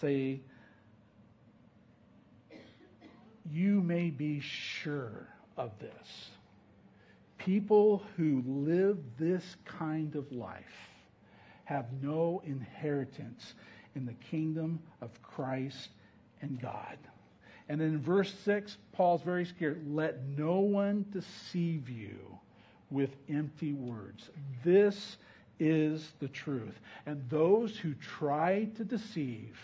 say, 0.03 0.41
You 3.51 3.81
may 3.81 4.11
be 4.11 4.41
sure 4.41 5.29
of 5.57 5.71
this. 5.79 6.29
People 7.39 8.03
who 8.19 8.43
live 8.47 8.99
this 9.19 9.57
kind 9.65 10.15
of 10.15 10.31
life 10.31 10.91
have 11.71 11.87
no 12.03 12.43
inheritance 12.45 13.55
in 13.95 14.07
the 14.07 14.15
kingdom 14.15 14.81
of 15.01 15.11
Christ 15.23 15.91
and 16.43 16.61
God. 16.61 16.99
And 17.69 17.81
in 17.81 18.01
verse 18.01 18.35
6, 18.45 18.77
Paul's 18.93 19.23
very 19.23 19.45
scared. 19.45 19.83
Let 19.87 20.23
no 20.37 20.59
one 20.59 21.05
deceive 21.13 21.89
you 21.89 22.19
with 22.91 23.11
empty 23.29 23.73
words. 23.73 24.31
This 24.65 25.17
is 25.61 26.13
the 26.19 26.29
truth. 26.29 26.81
And 27.07 27.23
those 27.29 27.77
who 27.77 27.95
try 27.95 28.69
to 28.77 28.85
deceive, 28.85 29.57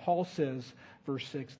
Paul 0.00 0.24
says, 0.24 0.72
verse 1.04 1.28
6, 1.28 1.54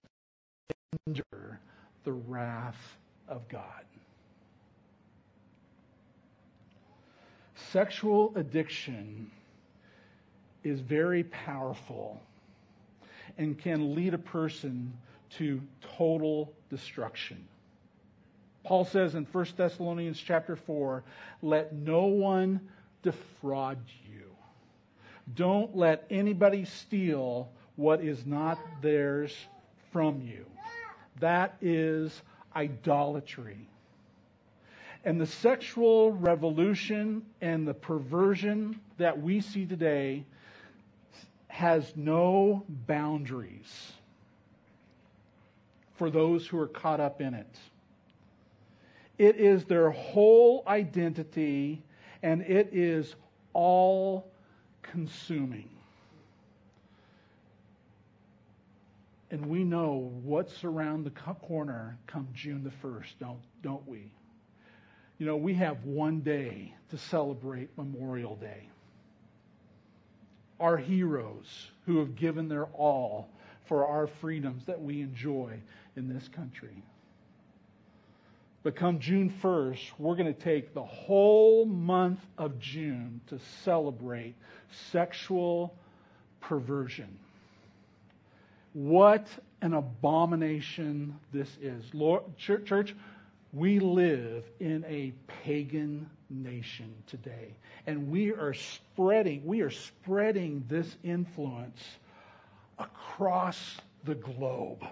endure 1.06 1.60
the 2.04 2.12
wrath 2.12 2.96
of 3.28 3.46
God. 3.48 3.84
Sexual 7.72 8.32
addiction 8.36 9.30
is 10.66 10.80
very 10.80 11.24
powerful 11.24 12.20
and 13.38 13.58
can 13.58 13.94
lead 13.94 14.14
a 14.14 14.18
person 14.18 14.92
to 15.30 15.60
total 15.96 16.52
destruction. 16.70 17.46
Paul 18.64 18.84
says 18.84 19.14
in 19.14 19.24
1 19.24 19.46
Thessalonians 19.56 20.18
chapter 20.18 20.56
4, 20.56 21.04
let 21.42 21.72
no 21.72 22.06
one 22.06 22.60
defraud 23.02 23.78
you. 24.12 24.22
Don't 25.34 25.76
let 25.76 26.04
anybody 26.10 26.64
steal 26.64 27.48
what 27.76 28.00
is 28.00 28.26
not 28.26 28.58
theirs 28.82 29.34
from 29.92 30.20
you. 30.20 30.46
That 31.20 31.56
is 31.60 32.22
idolatry. 32.54 33.68
And 35.04 35.20
the 35.20 35.26
sexual 35.26 36.12
revolution 36.12 37.22
and 37.40 37.68
the 37.68 37.74
perversion 37.74 38.80
that 38.98 39.20
we 39.20 39.40
see 39.40 39.64
today 39.64 40.24
has 41.56 41.90
no 41.96 42.62
boundaries 42.68 43.92
for 45.94 46.10
those 46.10 46.46
who 46.46 46.58
are 46.60 46.66
caught 46.66 47.00
up 47.00 47.22
in 47.22 47.32
it. 47.32 47.58
It 49.16 49.36
is 49.36 49.64
their 49.64 49.90
whole 49.90 50.64
identity 50.66 51.82
and 52.22 52.42
it 52.42 52.68
is 52.72 53.14
all 53.54 54.30
consuming. 54.82 55.70
And 59.30 59.46
we 59.46 59.64
know 59.64 60.12
what's 60.24 60.62
around 60.62 61.04
the 61.04 61.10
corner 61.10 61.96
come 62.06 62.28
June 62.34 62.64
the 62.64 62.86
1st, 62.86 63.14
don't, 63.18 63.40
don't 63.62 63.88
we? 63.88 64.10
You 65.16 65.24
know, 65.24 65.36
we 65.36 65.54
have 65.54 65.82
one 65.86 66.20
day 66.20 66.74
to 66.90 66.98
celebrate 66.98 67.70
Memorial 67.78 68.36
Day 68.36 68.68
our 70.60 70.76
heroes 70.76 71.70
who 71.86 71.98
have 71.98 72.16
given 72.16 72.48
their 72.48 72.64
all 72.64 73.28
for 73.68 73.86
our 73.86 74.06
freedoms 74.20 74.64
that 74.66 74.80
we 74.80 75.00
enjoy 75.00 75.58
in 75.96 76.08
this 76.08 76.28
country. 76.28 76.82
But 78.62 78.74
come 78.74 78.98
June 78.98 79.32
1st, 79.42 79.78
we're 79.98 80.16
going 80.16 80.32
to 80.32 80.40
take 80.40 80.74
the 80.74 80.82
whole 80.82 81.66
month 81.66 82.18
of 82.36 82.58
June 82.58 83.20
to 83.28 83.38
celebrate 83.64 84.34
sexual 84.90 85.72
perversion. 86.40 87.18
What 88.72 89.26
an 89.62 89.72
abomination 89.72 91.16
this 91.32 91.48
is. 91.60 91.84
Lord, 91.94 92.36
church, 92.38 92.94
we 93.56 93.78
live 93.78 94.44
in 94.60 94.84
a 94.86 95.14
pagan 95.42 96.10
nation 96.28 96.92
today. 97.06 97.56
And 97.86 98.10
we 98.10 98.30
are 98.32 98.52
spreading, 98.52 99.46
we 99.46 99.62
are 99.62 99.70
spreading 99.70 100.64
this 100.68 100.94
influence 101.02 101.82
across 102.78 103.78
the 104.04 104.14
globe. 104.14 104.84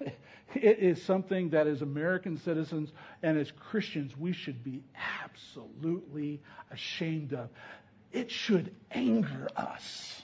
It 0.54 0.78
is 0.78 1.02
something 1.02 1.50
that 1.50 1.66
as 1.66 1.82
American 1.82 2.38
citizens 2.38 2.90
and 3.22 3.36
as 3.36 3.50
Christians 3.50 4.16
we 4.16 4.32
should 4.32 4.64
be 4.64 4.82
absolutely 5.22 6.40
ashamed 6.70 7.34
of. 7.34 7.50
It 8.12 8.30
should 8.30 8.74
anger 8.90 9.48
us. 9.54 10.22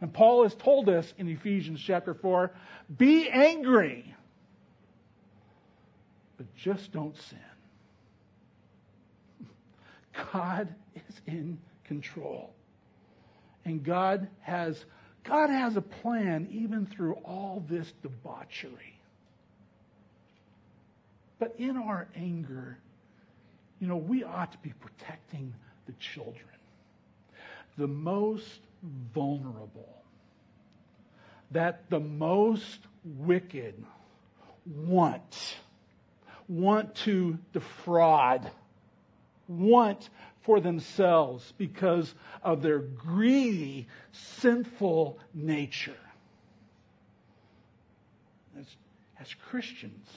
And 0.00 0.12
Paul 0.12 0.44
has 0.44 0.54
told 0.54 0.88
us 0.88 1.12
in 1.18 1.28
Ephesians 1.28 1.80
chapter 1.84 2.14
4 2.14 2.52
be 2.96 3.28
angry, 3.28 4.14
but 6.40 6.56
just 6.56 6.90
don't 6.90 7.14
sin. 7.28 7.38
God 10.32 10.74
is 10.94 11.20
in 11.26 11.58
control. 11.84 12.54
And 13.66 13.84
God 13.84 14.26
has 14.40 14.82
God 15.22 15.50
has 15.50 15.76
a 15.76 15.82
plan 15.82 16.48
even 16.50 16.86
through 16.86 17.12
all 17.26 17.62
this 17.68 17.92
debauchery. 18.02 18.98
But 21.38 21.56
in 21.58 21.76
our 21.76 22.08
anger, 22.16 22.78
you 23.78 23.86
know, 23.86 23.98
we 23.98 24.24
ought 24.24 24.52
to 24.52 24.58
be 24.58 24.72
protecting 24.80 25.52
the 25.84 25.92
children, 25.92 26.56
the 27.76 27.86
most 27.86 28.60
vulnerable, 29.12 29.94
that 31.50 31.90
the 31.90 32.00
most 32.00 32.78
wicked 33.04 33.74
want, 34.66 35.56
want 36.50 36.94
to 36.96 37.38
defraud 37.52 38.50
want 39.46 40.10
for 40.42 40.60
themselves 40.60 41.52
because 41.58 42.12
of 42.42 42.62
their 42.62 42.78
greedy, 42.78 43.86
sinful 44.12 45.18
nature. 45.32 45.96
As, 48.58 48.66
as 49.20 49.34
Christians, 49.48 50.08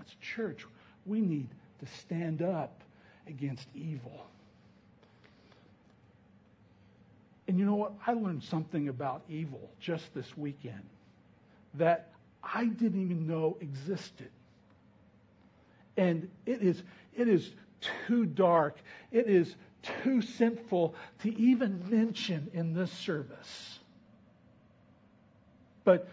as 0.00 0.06
church, 0.20 0.64
we 1.06 1.20
need 1.20 1.48
to 1.80 1.86
stand 2.00 2.42
up 2.42 2.82
against 3.26 3.66
evil. 3.74 4.26
And 7.46 7.58
you 7.58 7.64
know 7.64 7.76
what? 7.76 7.92
I 8.06 8.12
learned 8.12 8.42
something 8.42 8.88
about 8.88 9.22
evil 9.28 9.70
just 9.80 10.12
this 10.14 10.36
weekend 10.36 10.82
that 11.74 12.10
I 12.42 12.66
didn't 12.66 13.02
even 13.02 13.26
know 13.26 13.56
existed. 13.60 14.30
And 15.98 16.30
it 16.46 16.62
is, 16.62 16.82
it 17.14 17.28
is 17.28 17.50
too 18.06 18.24
dark. 18.24 18.78
It 19.10 19.26
is 19.26 19.56
too 20.02 20.22
sinful 20.22 20.94
to 21.22 21.38
even 21.38 21.84
mention 21.90 22.50
in 22.54 22.72
this 22.72 22.92
service. 22.92 23.80
But 25.84 26.08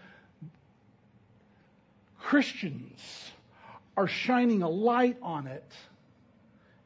Christians 2.18 3.30
are 3.96 4.08
shining 4.08 4.62
a 4.62 4.68
light 4.68 5.18
on 5.22 5.46
it, 5.46 5.72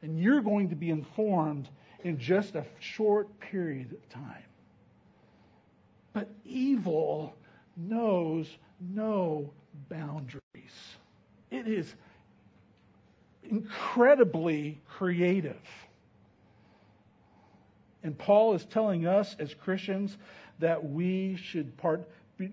and 0.03 0.19
you're 0.19 0.41
going 0.41 0.69
to 0.69 0.75
be 0.75 0.91
informed 0.91 1.69
in 2.03 2.19
just 2.19 2.53
a 2.53 2.65
short 2.79 3.39
period 3.39 3.93
of 3.93 4.09
time. 4.09 4.43
But 6.13 6.29
evil 6.45 7.35
knows 7.75 8.47
no 8.79 9.51
boundaries. 9.89 10.41
It 11.49 11.67
is 11.67 11.95
incredibly 13.43 14.79
creative. 14.87 15.61
And 18.03 18.17
Paul 18.17 18.55
is 18.55 18.65
telling 18.65 19.05
us 19.05 19.35
as 19.39 19.53
Christians 19.53 20.17
that 20.59 20.83
we 20.89 21.37
should 21.37 21.75
part, 21.77 22.07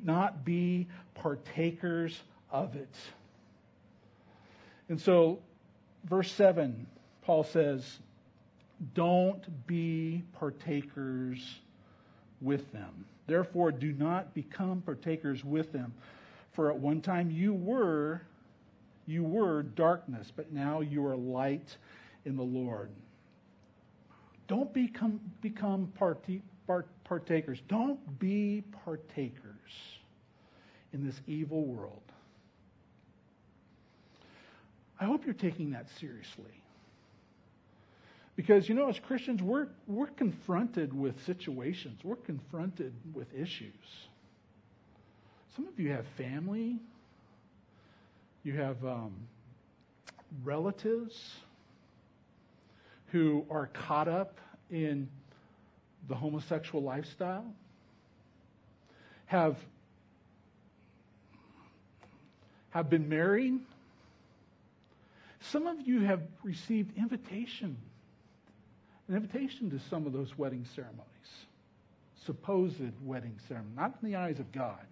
not 0.05 0.45
be 0.45 0.89
partakers 1.15 2.21
of 2.51 2.77
it. 2.77 2.95
And 4.89 5.01
so, 5.01 5.39
verse 6.05 6.31
7, 6.33 6.87
Paul 7.23 7.45
says, 7.45 7.99
Don't 8.95 9.67
be 9.67 10.23
partakers 10.39 11.61
with 12.41 12.71
them. 12.73 13.05
Therefore, 13.27 13.71
do 13.71 13.93
not 13.93 14.33
become 14.35 14.81
partakers 14.81 15.45
with 15.45 15.73
them. 15.73 15.93
For 16.53 16.71
at 16.71 16.79
one 16.79 17.01
time 17.01 17.31
you 17.31 17.53
were 17.53 18.23
you 19.09 19.25
were 19.25 19.63
darkness, 19.63 20.31
but 20.37 20.53
now 20.53 20.81
you 20.81 21.05
are 21.07 21.17
light 21.17 21.77
in 22.27 22.37
the 22.37 22.43
Lord. 22.43 22.91
Don't 24.49 24.73
become, 24.73 25.19
become 25.41 25.91
partakers. 27.05 27.63
Don't 27.69 28.19
be 28.19 28.63
partakers 28.85 29.73
in 30.93 31.07
this 31.07 31.19
evil 31.27 31.65
world. 31.65 32.03
I 35.01 35.07
hope 35.07 35.25
you're 35.25 35.35
taking 35.35 35.71
that 35.71 35.87
seriously. 35.99 36.63
Because, 38.37 38.69
you 38.69 38.75
know, 38.75 38.89
as 38.89 38.99
Christians, 38.99 39.43
we're, 39.43 39.69
we're 39.87 40.07
confronted 40.07 40.93
with 40.93 41.15
situations, 41.25 42.01
we're 42.05 42.17
confronted 42.17 42.93
with 43.15 43.27
issues. 43.35 43.73
Some 45.57 45.67
of 45.67 45.81
you 45.81 45.91
have 45.93 46.05
family, 46.17 46.79
you 48.45 48.55
have 48.55 48.85
um, 48.85 49.13
relatives 50.45 51.35
who 53.13 53.45
are 53.51 53.67
caught 53.69 54.09
up 54.09 54.39
in 54.71 55.09
the 56.09 56.15
homosexual 56.15 56.83
lifestyle, 56.83 57.45
have, 59.27 59.57
have 62.71 62.89
been 62.89 63.09
married. 63.09 63.59
Some 65.41 65.67
of 65.67 65.81
you 65.87 66.01
have 66.01 66.23
received 66.43 66.97
invitation 66.97 67.77
an 69.09 69.17
invitation 69.17 69.71
to 69.71 69.81
some 69.89 70.07
of 70.07 70.13
those 70.13 70.37
wedding 70.37 70.67
ceremonies, 70.75 71.07
supposed 72.27 72.81
wedding 73.03 73.35
ceremony, 73.49 73.73
not 73.75 73.97
in 74.03 74.11
the 74.11 74.17
eyes 74.17 74.39
of 74.39 74.53
God. 74.53 74.85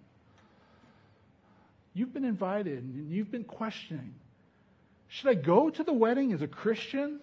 You've 1.96 2.12
been 2.12 2.26
invited 2.26 2.82
and 2.82 3.10
you've 3.10 3.30
been 3.30 3.44
questioning 3.44 4.14
should 5.08 5.30
I 5.30 5.34
go 5.34 5.70
to 5.70 5.82
the 5.82 5.94
wedding 5.94 6.32
as 6.32 6.42
a 6.42 6.46
Christian? 6.46 7.20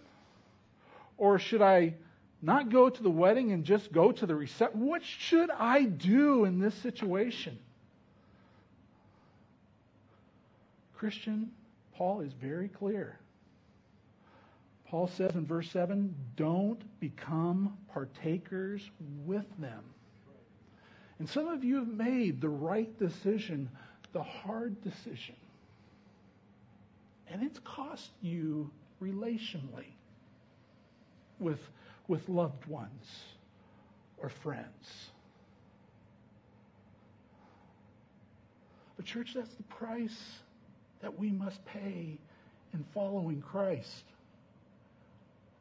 Or 1.18 1.38
should 1.38 1.62
I 1.62 1.94
not 2.42 2.70
go 2.70 2.90
to 2.90 3.04
the 3.04 3.10
wedding 3.10 3.52
and 3.52 3.66
just 3.66 3.92
go 3.92 4.12
to 4.12 4.26
the 4.26 4.36
reception? 4.36 4.88
What 4.88 5.04
should 5.04 5.52
I 5.52 5.84
do 5.84 6.46
in 6.46 6.60
this 6.60 6.74
situation? 6.76 7.60
Christian, 10.96 11.52
Paul 11.96 12.22
is 12.22 12.34
very 12.34 12.70
clear. 12.70 13.20
Paul 14.88 15.08
says 15.08 15.36
in 15.36 15.46
verse 15.46 15.70
7 15.70 16.16
don't 16.36 16.82
become 17.00 17.78
partakers 17.94 18.82
with 19.26 19.46
them. 19.60 19.84
And 21.20 21.30
some 21.30 21.48
of 21.48 21.64
you 21.64 21.76
have 21.76 21.88
made 21.88 22.42
the 22.42 22.50
right 22.50 22.98
decision, 22.98 23.70
the 24.14 24.24
hard 24.24 24.82
decision. 24.82 25.36
And 27.28 27.44
it's 27.44 27.60
cost 27.60 28.12
you 28.22 28.70
relationally 29.02 29.92
with, 31.40 31.60
with 32.08 32.28
loved 32.30 32.66
ones 32.68 33.06
or 34.18 34.30
friends. 34.30 35.10
But, 38.96 39.06
church, 39.06 39.34
that's 39.34 39.54
the 39.56 39.64
price 39.64 40.18
that 41.02 41.18
we 41.18 41.32
must 41.32 41.66
pay 41.66 42.18
in 42.74 42.86
following 42.94 43.42
Christ. 43.42 44.04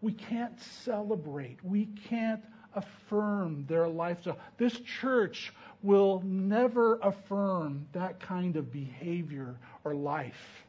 We 0.00 0.12
can't 0.12 0.60
celebrate. 0.84 1.58
We 1.64 1.86
can't 2.08 2.42
affirm 2.74 3.64
their 3.68 3.88
lifestyle. 3.88 4.38
This 4.58 4.78
church 5.00 5.52
will 5.83 6.23
never 6.25 6.99
affirm 7.01 7.87
that 7.92 8.21
kind 8.21 8.57
of 8.57 8.73
behavior 8.73 9.57
or 9.85 9.95
life. 9.95 10.62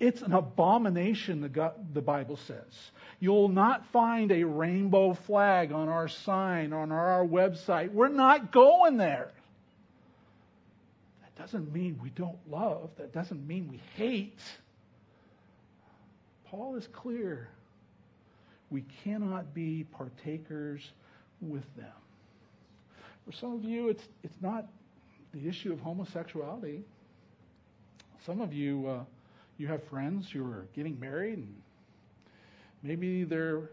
It's 0.00 0.22
an 0.22 0.32
abomination, 0.32 1.40
the 1.40 1.72
the 1.92 2.02
Bible 2.02 2.36
says. 2.36 2.90
You'll 3.20 3.48
not 3.48 3.86
find 3.86 4.32
a 4.32 4.42
rainbow 4.44 5.14
flag 5.14 5.72
on 5.72 5.88
our 5.88 6.08
sign, 6.08 6.72
on 6.72 6.90
our 6.90 7.24
website. 7.24 7.92
We're 7.92 8.08
not 8.08 8.50
going 8.50 8.96
there. 8.96 9.30
That 11.22 11.36
doesn't 11.36 11.72
mean 11.72 12.00
we 12.02 12.10
don't 12.10 12.38
love. 12.50 12.90
That 12.96 13.12
doesn't 13.12 13.46
mean 13.46 13.68
we 13.68 13.80
hate. 13.96 14.40
Paul 16.44 16.76
is 16.76 16.86
clear 16.88 17.48
we 18.70 18.84
cannot 19.04 19.54
be 19.54 19.84
partakers 19.84 20.82
with 21.40 21.64
them. 21.76 21.86
For 23.26 23.32
some 23.32 23.54
of 23.54 23.64
you, 23.64 23.88
it's, 23.88 24.04
it's 24.22 24.36
not 24.40 24.66
the 25.32 25.48
issue 25.48 25.72
of 25.72 25.80
homosexuality. 25.80 26.82
Some 28.24 28.40
of 28.40 28.52
you, 28.52 28.86
uh, 28.86 29.04
you 29.58 29.66
have 29.66 29.82
friends 29.84 30.30
who 30.30 30.44
are 30.44 30.66
getting 30.74 30.98
married, 31.00 31.38
and 31.38 31.54
maybe 32.82 33.24
they're, 33.24 33.70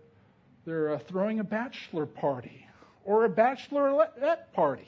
they're 0.65 0.93
uh, 0.93 0.99
throwing 0.99 1.39
a 1.39 1.43
bachelor 1.43 2.05
party 2.05 2.65
or 3.03 3.25
a 3.25 3.29
bachelorette 3.29 4.51
party. 4.53 4.87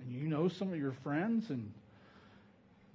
And 0.00 0.12
you 0.12 0.28
know 0.28 0.48
some 0.48 0.72
of 0.72 0.78
your 0.78 0.94
friends, 1.02 1.50
and 1.50 1.72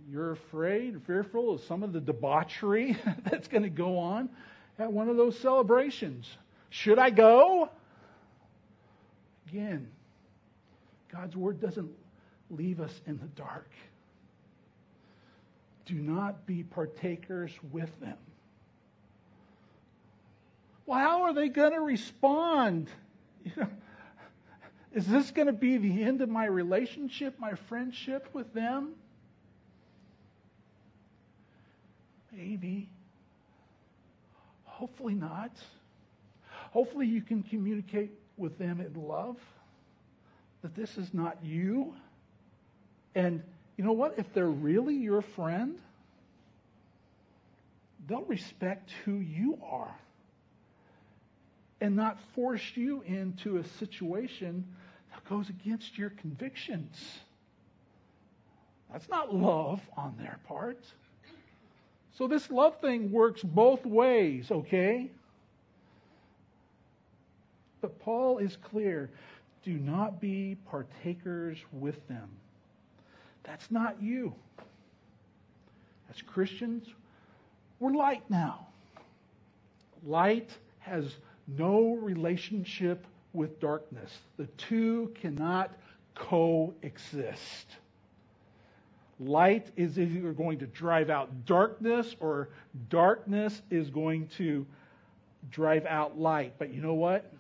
you're 0.10 0.34
afraid, 0.34 1.02
fearful 1.06 1.54
of 1.54 1.62
some 1.62 1.82
of 1.82 1.94
the 1.94 2.02
debauchery 2.02 2.98
that's 3.30 3.48
going 3.48 3.64
to 3.64 3.70
go 3.70 3.98
on 3.98 4.30
at 4.78 4.92
one 4.92 5.10
of 5.10 5.18
those 5.18 5.40
celebrations. 5.40 6.30
Should 6.70 7.00
I 7.00 7.10
go? 7.10 7.70
Again, 9.56 9.88
God's 11.10 11.38
word 11.38 11.62
doesn't 11.62 11.90
leave 12.50 12.82
us 12.82 12.92
in 13.08 13.18
the 13.20 13.42
dark. 13.42 13.72
Do 15.86 15.94
not 15.94 16.46
be 16.46 16.64
partakers 16.64 17.54
with 17.72 17.98
them. 18.02 18.18
Well, 20.86 21.00
how 21.00 21.22
are 21.22 21.34
they 21.34 21.48
going 21.48 21.72
to 21.72 21.80
respond? 21.80 22.90
You 23.46 23.52
know, 23.58 23.68
is 24.94 25.08
this 25.08 25.32
going 25.32 25.48
to 25.48 25.54
be 25.54 25.78
the 25.78 26.04
end 26.04 26.20
of 26.20 26.28
my 26.28 26.48
relationship, 26.48 27.40
my 27.40 27.54
friendship 27.54 28.28
with 28.34 28.54
them? 28.54 28.92
Maybe. 32.34 32.90
Hopefully 34.66 35.14
not. 35.14 35.52
Hopefully 36.72 37.08
you 37.08 37.22
can 37.22 37.42
communicate 37.42 38.12
with 38.38 38.58
them 38.58 38.82
in 38.82 38.94
love 39.08 39.38
that 40.62 40.76
this 40.76 40.98
is 40.98 41.14
not 41.14 41.38
you. 41.44 41.94
And 43.14 43.44
you 43.78 43.84
know 43.84 43.92
what? 43.92 44.16
If 44.18 44.34
they're 44.34 44.50
really 44.50 44.96
your 44.96 45.22
friend, 45.22 45.78
they'll 48.08 48.24
respect 48.24 48.92
who 49.04 49.20
you 49.20 49.60
are 49.64 49.96
and 51.82 51.96
not 51.96 52.18
force 52.34 52.64
you 52.76 53.04
into 53.04 53.58
a 53.58 53.64
situation 53.80 54.66
that 55.14 55.24
goes 55.30 55.50
against 55.50 55.98
your 55.98 56.10
convictions. 56.10 57.20
That's 58.92 59.10
not 59.10 59.34
love 59.34 59.82
on 59.98 60.16
their 60.18 60.40
part. 60.48 60.80
So 62.18 62.28
this 62.28 62.50
love 62.50 62.80
thing 62.80 63.12
works 63.12 63.44
both 63.44 63.86
ways, 63.86 64.50
okay? 64.50 65.12
But 67.86 68.00
Paul 68.00 68.40
is 68.40 68.58
clear 68.64 69.12
do 69.62 69.74
not 69.74 70.20
be 70.20 70.58
partakers 70.66 71.60
with 71.72 72.08
them. 72.08 72.28
That's 73.44 73.70
not 73.70 74.02
you. 74.02 74.34
As 76.10 76.20
Christians, 76.24 76.88
we're 77.80 77.92
light 77.92 78.24
now. 78.28 78.66
Light 80.04 80.50
has 80.80 81.18
no 81.48 81.94
relationship 82.02 83.06
with 83.34 83.60
darkness. 83.60 84.18
The 84.38 84.48
two 84.58 85.14
cannot 85.22 85.72
coexist. 86.16 87.68
Light 89.20 89.68
is 89.76 90.00
either 90.00 90.34
going 90.34 90.58
to 90.58 90.66
drive 90.66 91.12
out 91.12 91.46
darkness 91.46 92.16
or 92.20 92.50
darkness 92.90 93.62
is 93.70 93.92
going 93.92 94.28
to 94.38 94.66
drive 95.52 95.86
out 95.86 96.18
light. 96.20 96.54
But 96.58 96.74
you 96.74 96.82
know 96.82 96.96
what? 96.96 97.32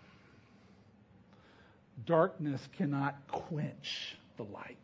Darkness 2.05 2.67
cannot 2.77 3.15
quench 3.27 4.17
the 4.37 4.43
light. 4.43 4.77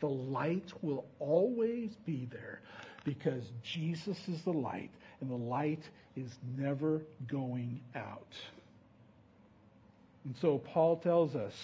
The 0.00 0.08
light 0.08 0.72
will 0.82 1.06
always 1.18 1.90
be 2.04 2.28
there 2.30 2.60
because 3.04 3.44
Jesus 3.62 4.18
is 4.28 4.42
the 4.42 4.52
light 4.52 4.90
and 5.20 5.30
the 5.30 5.34
light 5.34 5.82
is 6.16 6.30
never 6.56 7.02
going 7.26 7.80
out. 7.94 8.34
And 10.24 10.34
so 10.40 10.58
Paul 10.58 10.96
tells 10.96 11.34
us 11.34 11.54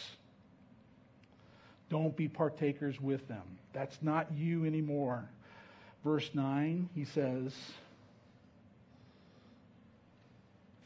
don't 1.90 2.16
be 2.16 2.27
partakers 2.27 2.98
with 3.01 3.29
them. 3.29 3.42
That's 3.75 3.98
not 4.01 4.33
you 4.33 4.64
anymore. 4.64 5.29
Verse 6.03 6.31
9, 6.33 6.88
he 6.94 7.05
says, 7.05 7.55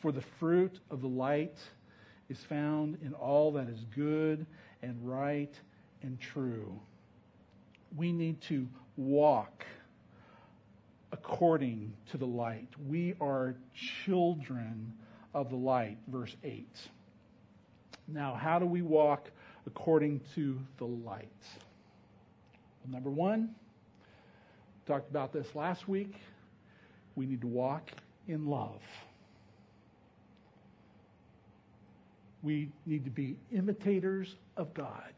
For 0.02 0.10
the 0.10 0.24
fruit 0.40 0.80
of 0.90 1.00
the 1.02 1.08
light 1.08 1.56
is 2.28 2.38
found 2.48 2.98
in 3.02 3.12
all 3.14 3.52
that 3.52 3.68
is 3.68 3.84
good 3.94 4.46
and 4.82 4.96
right 5.02 5.54
and 6.02 6.20
true. 6.20 6.78
We 7.96 8.12
need 8.12 8.40
to 8.42 8.66
walk 8.96 9.64
according 11.12 11.92
to 12.10 12.18
the 12.18 12.26
light. 12.26 12.68
We 12.86 13.14
are 13.20 13.54
children 14.04 14.92
of 15.34 15.50
the 15.50 15.56
light, 15.56 15.98
verse 16.08 16.34
8. 16.42 16.66
Now, 18.08 18.34
how 18.34 18.58
do 18.58 18.66
we 18.66 18.82
walk 18.82 19.30
according 19.66 20.20
to 20.34 20.58
the 20.78 20.84
light. 20.84 21.28
Well, 22.84 22.92
number 22.92 23.10
one, 23.10 23.54
talked 24.86 25.10
about 25.10 25.32
this 25.32 25.46
last 25.54 25.88
week. 25.88 26.14
We 27.16 27.26
need 27.26 27.40
to 27.40 27.48
walk 27.48 27.90
in 28.28 28.46
love. 28.46 28.80
We 32.46 32.68
need 32.86 33.04
to 33.06 33.10
be 33.10 33.36
imitators 33.50 34.36
of 34.56 34.72
God. 34.72 35.12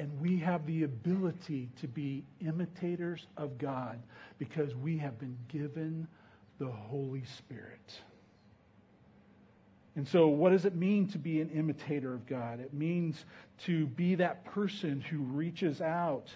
And 0.00 0.20
we 0.20 0.36
have 0.38 0.66
the 0.66 0.82
ability 0.82 1.70
to 1.80 1.86
be 1.86 2.24
imitators 2.44 3.28
of 3.36 3.56
God 3.56 4.00
because 4.36 4.74
we 4.74 4.98
have 4.98 5.16
been 5.20 5.38
given 5.46 6.08
the 6.58 6.66
Holy 6.66 7.22
Spirit. 7.38 8.00
And 9.94 10.06
so, 10.08 10.26
what 10.26 10.50
does 10.50 10.64
it 10.64 10.74
mean 10.74 11.06
to 11.10 11.18
be 11.18 11.40
an 11.40 11.50
imitator 11.50 12.12
of 12.12 12.26
God? 12.26 12.58
It 12.58 12.74
means 12.74 13.24
to 13.66 13.86
be 13.86 14.16
that 14.16 14.44
person 14.44 15.00
who 15.00 15.18
reaches 15.18 15.80
out 15.80 16.30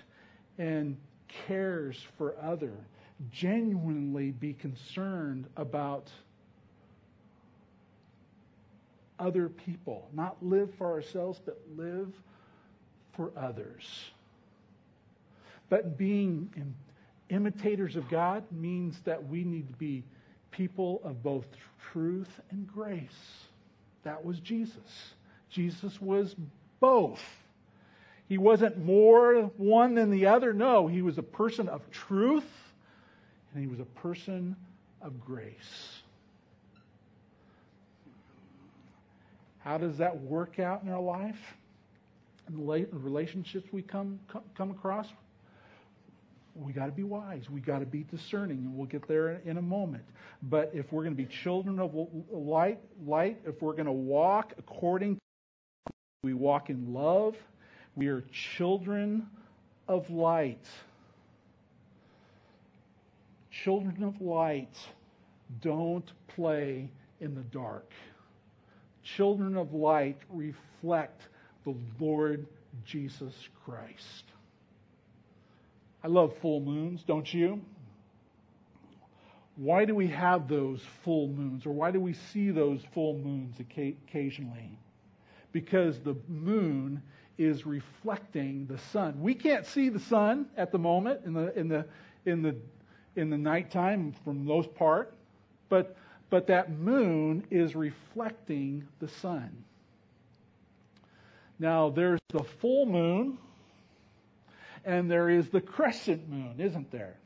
and 0.58 0.96
cares 1.48 2.06
for 2.16 2.36
other, 2.40 2.72
genuinely 3.32 4.30
be 4.30 4.52
concerned 4.52 5.48
about 5.56 6.08
other 9.20 9.48
people, 9.48 10.08
not 10.12 10.36
live 10.42 10.72
for 10.74 10.86
ourselves, 10.86 11.40
but 11.44 11.60
live 11.76 12.12
for 13.12 13.30
others. 13.36 14.10
But 15.68 15.96
being 15.96 16.50
imitators 17.28 17.94
of 17.96 18.08
God 18.08 18.42
means 18.50 18.98
that 19.04 19.28
we 19.28 19.44
need 19.44 19.68
to 19.68 19.76
be 19.76 20.02
people 20.50 21.00
of 21.04 21.22
both 21.22 21.46
truth 21.92 22.40
and 22.50 22.66
grace. 22.66 23.46
That 24.02 24.24
was 24.24 24.40
Jesus. 24.40 25.14
Jesus 25.48 26.00
was 26.00 26.34
both. 26.80 27.22
He 28.28 28.38
wasn't 28.38 28.84
more 28.84 29.50
one 29.56 29.94
than 29.94 30.10
the 30.10 30.26
other. 30.26 30.52
No, 30.52 30.86
he 30.86 31.02
was 31.02 31.18
a 31.18 31.22
person 31.22 31.68
of 31.68 31.88
truth 31.90 32.46
and 33.52 33.62
he 33.62 33.68
was 33.68 33.80
a 33.80 33.84
person 33.84 34.56
of 35.02 35.20
grace. 35.24 35.99
How 39.60 39.78
does 39.78 39.98
that 39.98 40.18
work 40.22 40.58
out 40.58 40.82
in 40.82 40.90
our 40.90 41.00
life? 41.00 41.38
In 42.48 42.56
the 42.56 42.86
relationships 42.92 43.68
we 43.72 43.82
come, 43.82 44.18
come 44.56 44.70
across, 44.70 45.06
we 46.54 46.72
got 46.72 46.86
to 46.86 46.92
be 46.92 47.04
wise. 47.04 47.48
We 47.48 47.60
got 47.60 47.78
to 47.78 47.86
be 47.86 48.04
discerning, 48.10 48.58
and 48.58 48.74
we'll 48.74 48.86
get 48.86 49.06
there 49.06 49.40
in 49.44 49.56
a 49.56 49.62
moment. 49.62 50.04
But 50.42 50.70
if 50.74 50.92
we're 50.92 51.04
going 51.04 51.16
to 51.16 51.22
be 51.22 51.28
children 51.28 51.78
of 51.78 51.94
light, 52.30 52.80
light, 53.06 53.38
if 53.46 53.62
we're 53.62 53.74
going 53.74 53.86
to 53.86 53.92
walk 53.92 54.54
according 54.58 55.16
to 55.16 55.20
we 56.22 56.34
walk 56.34 56.68
in 56.68 56.92
love, 56.92 57.34
we 57.96 58.08
are 58.08 58.22
children 58.30 59.26
of 59.88 60.10
light. 60.10 60.66
Children 63.50 64.02
of 64.04 64.20
light 64.20 64.76
don't 65.62 66.12
play 66.28 66.90
in 67.20 67.34
the 67.34 67.42
dark. 67.42 67.90
Children 69.02 69.56
of 69.56 69.72
light 69.72 70.18
reflect 70.28 71.22
the 71.64 71.74
Lord 71.98 72.46
Jesus 72.84 73.34
Christ. 73.64 74.24
I 76.02 76.08
love 76.08 76.34
full 76.40 76.60
moons, 76.60 77.02
don't 77.02 77.32
you? 77.32 77.60
Why 79.56 79.84
do 79.84 79.94
we 79.94 80.06
have 80.08 80.48
those 80.48 80.80
full 81.04 81.28
moons, 81.28 81.66
or 81.66 81.70
why 81.70 81.90
do 81.90 82.00
we 82.00 82.14
see 82.14 82.50
those 82.50 82.80
full 82.94 83.18
moons 83.18 83.56
occasionally? 83.60 84.78
Because 85.52 86.00
the 86.00 86.16
moon 86.28 87.02
is 87.36 87.66
reflecting 87.66 88.66
the 88.66 88.78
sun. 88.78 89.20
We 89.20 89.34
can't 89.34 89.66
see 89.66 89.88
the 89.88 90.00
sun 90.00 90.46
at 90.56 90.72
the 90.72 90.78
moment 90.78 91.20
in 91.24 91.34
the 91.34 91.58
in 91.58 91.68
the 91.68 91.86
in 92.24 92.42
the 92.42 92.56
in 93.16 93.28
the 93.28 93.38
nighttime 93.38 94.14
from 94.24 94.44
most 94.44 94.74
part, 94.74 95.14
but 95.68 95.96
but 96.30 96.46
that 96.46 96.70
moon 96.70 97.44
is 97.50 97.74
reflecting 97.74 98.86
the 99.00 99.08
sun. 99.08 99.64
Now 101.58 101.90
there's 101.90 102.20
the 102.28 102.44
full 102.44 102.86
moon 102.86 103.38
and 104.84 105.10
there 105.10 105.28
is 105.28 105.48
the 105.50 105.60
crescent 105.60 106.28
moon, 106.28 106.54
isn't 106.58 106.90
there? 106.90 107.16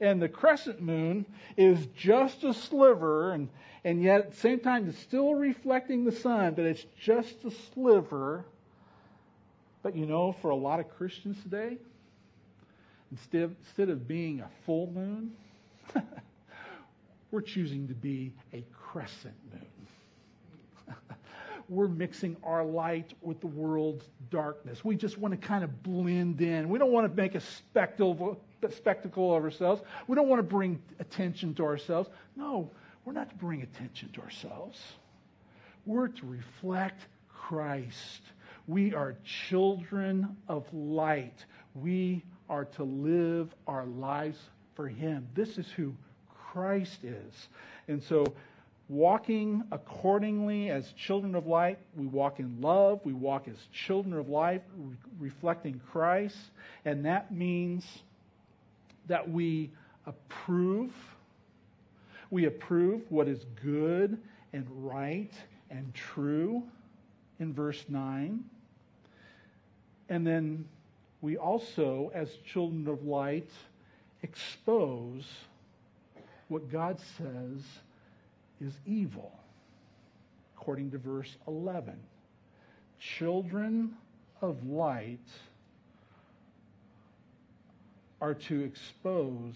And 0.00 0.20
the 0.20 0.28
crescent 0.28 0.82
moon 0.82 1.24
is 1.56 1.86
just 1.96 2.42
a 2.44 2.52
sliver, 2.52 3.32
and, 3.32 3.48
and 3.84 4.02
yet 4.02 4.20
at 4.20 4.30
the 4.32 4.36
same 4.36 4.60
time 4.60 4.88
it's 4.88 4.98
still 4.98 5.34
reflecting 5.34 6.04
the 6.04 6.12
sun, 6.12 6.54
but 6.54 6.64
it's 6.64 6.84
just 7.00 7.44
a 7.44 7.50
sliver. 7.72 8.44
But 9.82 9.96
you 9.96 10.06
know, 10.06 10.32
for 10.42 10.50
a 10.50 10.56
lot 10.56 10.80
of 10.80 10.90
Christians 10.90 11.40
today, 11.42 11.78
instead, 13.10 13.54
instead 13.64 13.88
of 13.88 14.06
being 14.06 14.40
a 14.40 14.48
full 14.66 14.90
moon, 14.90 15.32
we're 17.34 17.40
choosing 17.40 17.88
to 17.88 17.94
be 17.94 18.32
a 18.52 18.64
crescent 18.72 19.34
moon. 19.52 20.96
we're 21.68 21.88
mixing 21.88 22.36
our 22.44 22.64
light 22.64 23.12
with 23.22 23.40
the 23.40 23.48
world's 23.48 24.04
darkness. 24.30 24.84
We 24.84 24.94
just 24.94 25.18
want 25.18 25.38
to 25.38 25.46
kind 25.48 25.64
of 25.64 25.82
blend 25.82 26.40
in. 26.40 26.68
We 26.68 26.78
don't 26.78 26.92
want 26.92 27.10
to 27.10 27.20
make 27.20 27.34
a 27.34 27.40
spectacle, 27.40 28.40
spectacle 28.70 29.36
of 29.36 29.42
ourselves. 29.42 29.82
We 30.06 30.14
don't 30.14 30.28
want 30.28 30.38
to 30.38 30.44
bring 30.44 30.80
attention 31.00 31.54
to 31.54 31.64
ourselves. 31.64 32.08
No, 32.36 32.70
we're 33.04 33.14
not 33.14 33.30
to 33.30 33.36
bring 33.36 33.62
attention 33.62 34.10
to 34.12 34.20
ourselves. 34.20 34.80
We're 35.86 36.06
to 36.06 36.26
reflect 36.26 37.00
Christ. 37.28 38.22
We 38.68 38.94
are 38.94 39.16
children 39.48 40.36
of 40.46 40.72
light. 40.72 41.44
We 41.74 42.22
are 42.48 42.66
to 42.66 42.84
live 42.84 43.52
our 43.66 43.86
lives 43.86 44.38
for 44.76 44.86
Him. 44.86 45.26
This 45.34 45.58
is 45.58 45.66
who 45.72 45.94
Christ 46.54 47.02
is. 47.02 47.48
And 47.88 48.02
so 48.02 48.24
walking 48.88 49.64
accordingly 49.72 50.70
as 50.70 50.92
children 50.92 51.34
of 51.34 51.46
light. 51.46 51.78
We 51.96 52.06
walk 52.06 52.38
in 52.38 52.60
love. 52.60 53.00
We 53.04 53.12
walk 53.12 53.48
as 53.48 53.56
children 53.72 54.14
of 54.14 54.28
light, 54.28 54.62
re- 54.78 54.96
reflecting 55.18 55.80
Christ. 55.90 56.36
And 56.84 57.04
that 57.04 57.32
means 57.32 57.84
that 59.08 59.28
we 59.28 59.70
approve. 60.06 60.92
We 62.30 62.44
approve 62.44 63.02
what 63.10 63.28
is 63.28 63.44
good 63.62 64.18
and 64.52 64.66
right 64.70 65.32
and 65.70 65.92
true 65.94 66.62
in 67.40 67.52
verse 67.52 67.84
9. 67.88 68.44
And 70.08 70.26
then 70.26 70.66
we 71.20 71.36
also, 71.36 72.12
as 72.14 72.28
children 72.46 72.86
of 72.86 73.04
light, 73.04 73.48
expose 74.22 75.24
what 76.48 76.70
God 76.70 76.98
says 77.18 77.60
is 78.60 78.72
evil, 78.86 79.32
according 80.56 80.90
to 80.92 80.98
verse 80.98 81.36
11. 81.46 81.94
Children 82.98 83.94
of 84.40 84.66
light 84.66 85.18
are 88.20 88.34
to 88.34 88.62
expose 88.62 89.54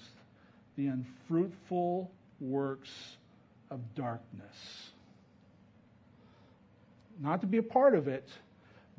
the 0.77 0.87
unfruitful 0.87 2.11
works 2.41 3.17
of 3.71 3.81
darkness. 3.95 4.91
Not 7.21 7.41
to 7.41 7.47
be 7.47 7.59
a 7.59 7.63
part 7.63 7.95
of 7.95 8.09
it, 8.09 8.29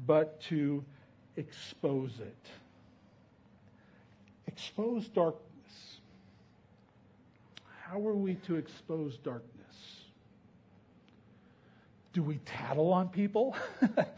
but 0.05 0.41
to 0.41 0.83
expose 1.37 2.11
it. 2.19 2.49
Expose 4.47 5.07
darkness. 5.07 5.48
How 7.89 8.07
are 8.07 8.13
we 8.13 8.35
to 8.45 8.55
expose 8.55 9.17
darkness? 9.17 9.49
Do 12.13 12.21
we 12.21 12.37
tattle 12.45 12.93
on 12.93 13.09
people? 13.09 13.55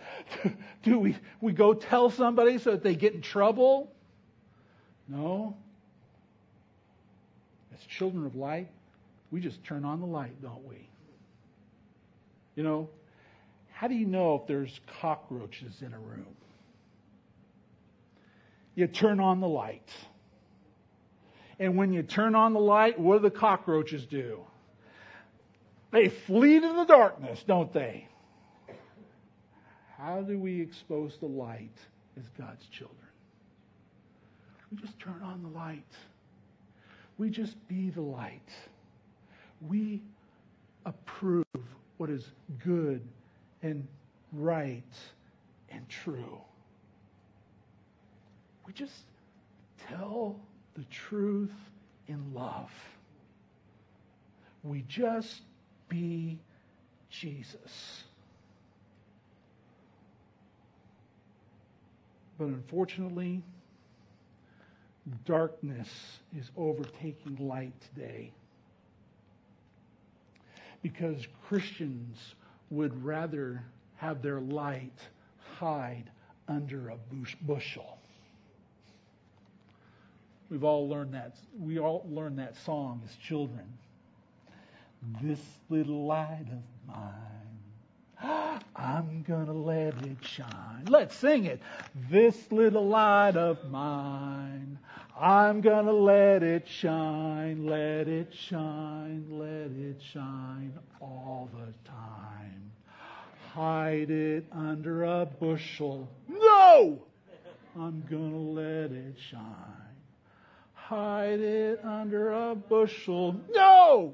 Do 0.83 0.99
we, 0.99 1.15
we 1.39 1.53
go 1.53 1.73
tell 1.73 2.09
somebody 2.09 2.57
so 2.57 2.71
that 2.71 2.83
they 2.83 2.95
get 2.95 3.13
in 3.13 3.21
trouble? 3.21 3.89
No. 5.07 5.55
As 7.73 7.79
children 7.85 8.25
of 8.25 8.35
light, 8.35 8.69
we 9.31 9.39
just 9.39 9.63
turn 9.63 9.85
on 9.85 10.01
the 10.01 10.05
light, 10.05 10.41
don't 10.41 10.67
we? 10.67 10.89
You 12.55 12.63
know, 12.63 12.89
how 13.71 13.87
do 13.87 13.95
you 13.95 14.05
know 14.05 14.35
if 14.35 14.47
there's 14.47 14.81
cockroaches 14.99 15.81
in 15.81 15.93
a 15.93 15.99
room? 15.99 16.35
You 18.75 18.87
turn 18.87 19.21
on 19.21 19.39
the 19.39 19.47
light. 19.47 19.89
And 21.61 21.77
when 21.77 21.93
you 21.93 22.01
turn 22.01 22.33
on 22.33 22.53
the 22.53 22.59
light, 22.59 22.99
what 22.99 23.17
do 23.17 23.29
the 23.29 23.29
cockroaches 23.29 24.07
do? 24.07 24.39
They 25.91 26.09
flee 26.09 26.59
to 26.59 26.73
the 26.73 26.85
darkness, 26.85 27.43
don't 27.45 27.71
they? 27.71 28.07
How 29.95 30.23
do 30.23 30.39
we 30.39 30.59
expose 30.59 31.19
the 31.19 31.27
light 31.27 31.77
as 32.17 32.23
God's 32.35 32.65
children? 32.65 32.97
We 34.71 34.77
just 34.77 34.97
turn 34.97 35.21
on 35.23 35.43
the 35.43 35.49
light. 35.49 35.85
We 37.19 37.29
just 37.29 37.55
be 37.67 37.91
the 37.91 38.01
light. 38.01 38.49
We 39.67 40.01
approve 40.87 41.45
what 41.97 42.09
is 42.09 42.25
good 42.65 43.07
and 43.61 43.87
right 44.33 44.81
and 45.69 45.87
true. 45.87 46.41
We 48.65 48.73
just 48.73 49.03
tell 49.87 50.39
the 50.75 50.83
truth 50.85 51.51
in 52.07 52.33
love. 52.33 52.71
We 54.63 54.83
just 54.87 55.41
be 55.89 56.39
Jesus. 57.09 58.03
But 62.37 62.47
unfortunately, 62.47 63.43
darkness 65.25 65.89
is 66.37 66.49
overtaking 66.57 67.37
light 67.39 67.73
today. 67.93 68.31
Because 70.81 71.27
Christians 71.47 72.17
would 72.69 73.03
rather 73.03 73.63
have 73.97 74.21
their 74.21 74.41
light 74.41 74.97
hide 75.57 76.09
under 76.47 76.89
a 76.89 76.97
bushel. 77.43 78.00
We've 80.51 80.65
all 80.65 80.89
learned 80.89 81.13
that. 81.13 81.37
We 81.57 81.79
all 81.79 82.05
learned 82.09 82.37
that 82.39 82.57
song 82.57 83.01
as 83.05 83.15
children. 83.15 83.65
This 85.21 85.39
little 85.69 86.05
light 86.05 86.45
of 86.51 86.93
mine, 86.93 88.59
I'm 88.75 89.23
gonna 89.23 89.53
let 89.53 89.93
it 90.05 90.17
shine. 90.19 90.83
Let's 90.89 91.15
sing 91.15 91.45
it. 91.45 91.61
This 92.09 92.51
little 92.51 92.85
light 92.85 93.37
of 93.37 93.63
mine, 93.71 94.77
I'm 95.17 95.61
gonna 95.61 95.93
let 95.93 96.43
it 96.43 96.67
shine, 96.67 97.65
let 97.65 98.09
it 98.09 98.33
shine, 98.33 99.25
let 99.29 99.71
it 99.71 100.01
shine 100.01 100.73
all 100.99 101.49
the 101.53 101.73
time. 101.89 102.71
Hide 103.53 104.11
it 104.11 104.45
under 104.51 105.05
a 105.05 105.25
bushel. 105.25 106.09
No! 106.27 107.01
I'm 107.79 108.03
gonna 108.09 108.37
let 108.37 108.91
it 108.91 109.15
shine 109.17 109.90
hide 110.91 111.39
it 111.39 111.79
under 111.85 112.33
a 112.33 112.53
bushel. 112.53 113.33
No! 113.51 114.13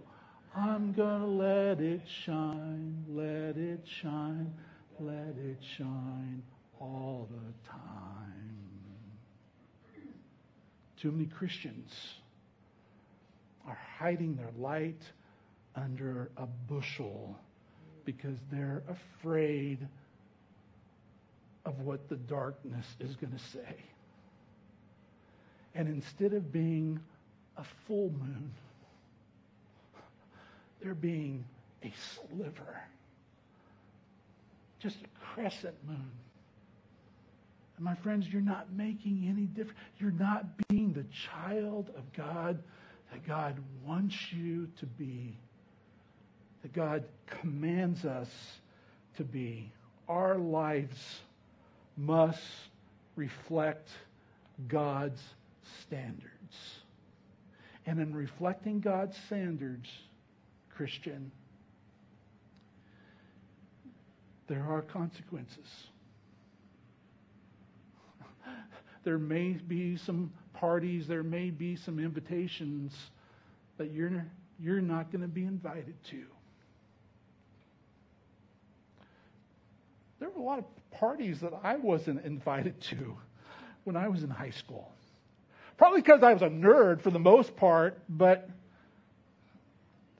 I'm 0.55 0.93
to 0.93 1.25
let 1.25 1.79
it 1.79 2.01
shine, 2.23 3.03
let 3.09 3.57
it 3.57 3.79
shine, 3.99 4.53
let 4.99 5.33
it 5.43 5.57
shine 5.75 6.43
all 6.79 7.27
the 7.31 7.69
time. 7.71 8.59
Too 11.01 11.11
many 11.11 11.25
Christians 11.25 11.91
are 13.67 13.79
hiding 13.97 14.35
their 14.35 14.51
light 14.59 15.01
under 15.75 16.29
a 16.37 16.45
bushel 16.45 17.35
because 18.05 18.37
they're 18.51 18.83
afraid 18.87 19.79
of 21.65 21.79
what 21.79 22.07
the 22.07 22.17
darkness 22.17 22.85
is 22.99 23.15
going 23.15 23.33
to 23.33 23.43
say. 23.51 23.75
And 25.77 25.87
instead 25.87 26.33
of 26.33 26.51
being 26.51 26.99
a 27.55 27.63
full 27.85 28.09
moon, 28.09 28.51
they're 30.81 30.95
being 30.95 31.45
a 31.83 31.93
sliver, 32.15 32.81
just 34.79 34.95
a 34.95 35.33
crescent 35.33 35.75
moon. 35.87 36.11
And 37.75 37.85
my 37.85 37.93
friends, 37.93 38.27
you're 38.27 38.41
not 38.41 38.73
making 38.73 39.27
any 39.29 39.43
difference. 39.43 39.77
You're 39.99 40.09
not 40.09 40.45
being 40.67 40.93
the 40.93 41.05
child 41.31 41.91
of 41.95 42.11
God 42.13 42.57
that 43.11 43.27
God 43.27 43.55
wants 43.85 44.15
you 44.33 44.67
to 44.79 44.87
be, 44.87 45.37
that 46.63 46.73
God 46.73 47.03
commands 47.27 48.03
us 48.03 48.29
to 49.17 49.23
be. 49.23 49.71
Our 50.09 50.39
lives 50.39 51.21
must 51.95 52.41
reflect 53.15 53.89
God's 54.67 55.21
standards. 55.81 56.81
And 57.85 57.99
in 57.99 58.13
reflecting 58.13 58.79
God's 58.79 59.17
standards, 59.27 59.89
Christian, 60.69 61.31
there 64.47 64.63
are 64.63 64.81
consequences. 64.81 65.67
There 69.03 69.17
may 69.17 69.51
be 69.53 69.95
some 69.95 70.33
parties, 70.53 71.07
there 71.07 71.23
may 71.23 71.49
be 71.49 71.77
some 71.77 71.97
invitations 71.97 72.93
that 73.77 73.91
you're, 73.91 74.25
you're 74.59 74.81
not 74.81 75.13
going 75.13 75.21
to 75.21 75.29
be 75.29 75.45
invited 75.45 75.95
to. 76.09 76.25
There 80.19 80.29
were 80.29 80.41
a 80.41 80.43
lot 80.43 80.59
of 80.59 80.65
parties 80.91 81.39
that 81.41 81.53
I 81.63 81.77
wasn't 81.77 82.25
invited 82.25 82.81
to 82.81 83.15
when 83.83 83.95
I 83.95 84.07
was 84.07 84.23
in 84.23 84.29
high 84.29 84.49
school. 84.49 84.91
Probably 85.77 86.01
because 86.01 86.23
I 86.23 86.33
was 86.33 86.41
a 86.41 86.49
nerd 86.49 87.01
for 87.01 87.11
the 87.11 87.19
most 87.19 87.55
part, 87.55 87.99
but 88.09 88.49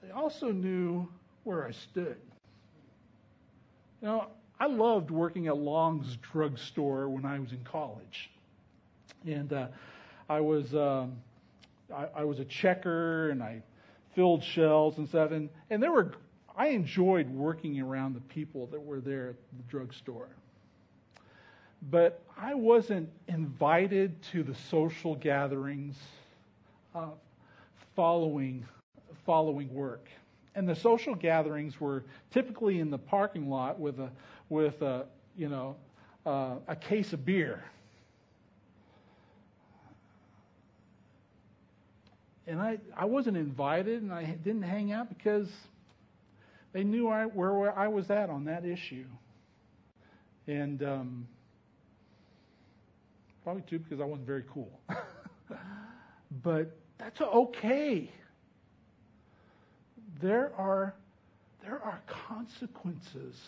they 0.02 0.10
also 0.10 0.52
knew 0.52 1.08
where 1.42 1.66
I 1.66 1.72
stood. 1.72 2.16
You 4.00 4.08
know, 4.08 4.26
I 4.60 4.66
loved 4.66 5.10
working 5.10 5.48
at 5.48 5.56
Long's 5.56 6.16
drugstore 6.16 7.08
when 7.08 7.24
I 7.24 7.40
was 7.40 7.50
in 7.52 7.64
college. 7.64 8.30
And 9.26 9.52
uh, 9.52 9.66
I 10.28 10.40
was 10.40 10.72
um, 10.74 11.16
I, 11.94 12.06
I 12.18 12.24
was 12.24 12.38
a 12.38 12.44
checker 12.44 13.30
and 13.30 13.42
I 13.42 13.62
filled 14.14 14.44
shelves 14.44 14.98
and 14.98 15.08
stuff. 15.08 15.32
And, 15.32 15.48
and 15.70 15.82
there 15.82 15.90
were 15.90 16.12
I 16.56 16.68
enjoyed 16.68 17.28
working 17.30 17.80
around 17.80 18.14
the 18.14 18.20
people 18.20 18.66
that 18.68 18.80
were 18.80 19.00
there 19.00 19.30
at 19.30 19.36
the 19.56 19.62
drugstore 19.68 20.28
but 21.82 22.22
I 22.36 22.54
wasn't 22.54 23.08
invited 23.28 24.20
to 24.32 24.42
the 24.42 24.54
social 24.54 25.14
gatherings 25.14 25.96
uh, 26.94 27.06
following 27.94 28.64
following 29.24 29.72
work. 29.72 30.08
And 30.54 30.68
the 30.68 30.74
social 30.74 31.14
gatherings 31.14 31.80
were 31.80 32.04
typically 32.30 32.80
in 32.80 32.90
the 32.90 32.98
parking 32.98 33.48
lot 33.48 33.78
with 33.78 34.00
a 34.00 34.10
with 34.48 34.82
a 34.82 35.06
you 35.36 35.48
know 35.48 35.76
uh, 36.26 36.56
a 36.66 36.76
case 36.76 37.12
of 37.12 37.24
beer. 37.24 37.62
And 42.46 42.60
I, 42.62 42.78
I 42.96 43.04
wasn't 43.04 43.36
invited 43.36 44.00
and 44.02 44.10
I 44.10 44.24
didn't 44.24 44.62
hang 44.62 44.90
out 44.90 45.10
because 45.10 45.48
they 46.72 46.82
knew 46.82 47.08
I, 47.08 47.26
where, 47.26 47.52
where 47.52 47.78
I 47.78 47.88
was 47.88 48.10
at 48.10 48.30
on 48.30 48.46
that 48.46 48.64
issue. 48.64 49.04
And 50.46 50.82
um, 50.82 51.28
Probably 53.48 53.62
too 53.62 53.78
because 53.78 53.98
I 53.98 54.04
wasn't 54.04 54.26
very 54.26 54.44
cool. 54.52 54.68
but 56.42 56.76
that's 56.98 57.18
okay. 57.18 58.10
There 60.20 60.52
are, 60.58 60.92
there 61.64 61.82
are 61.82 61.98
consequences 62.06 63.40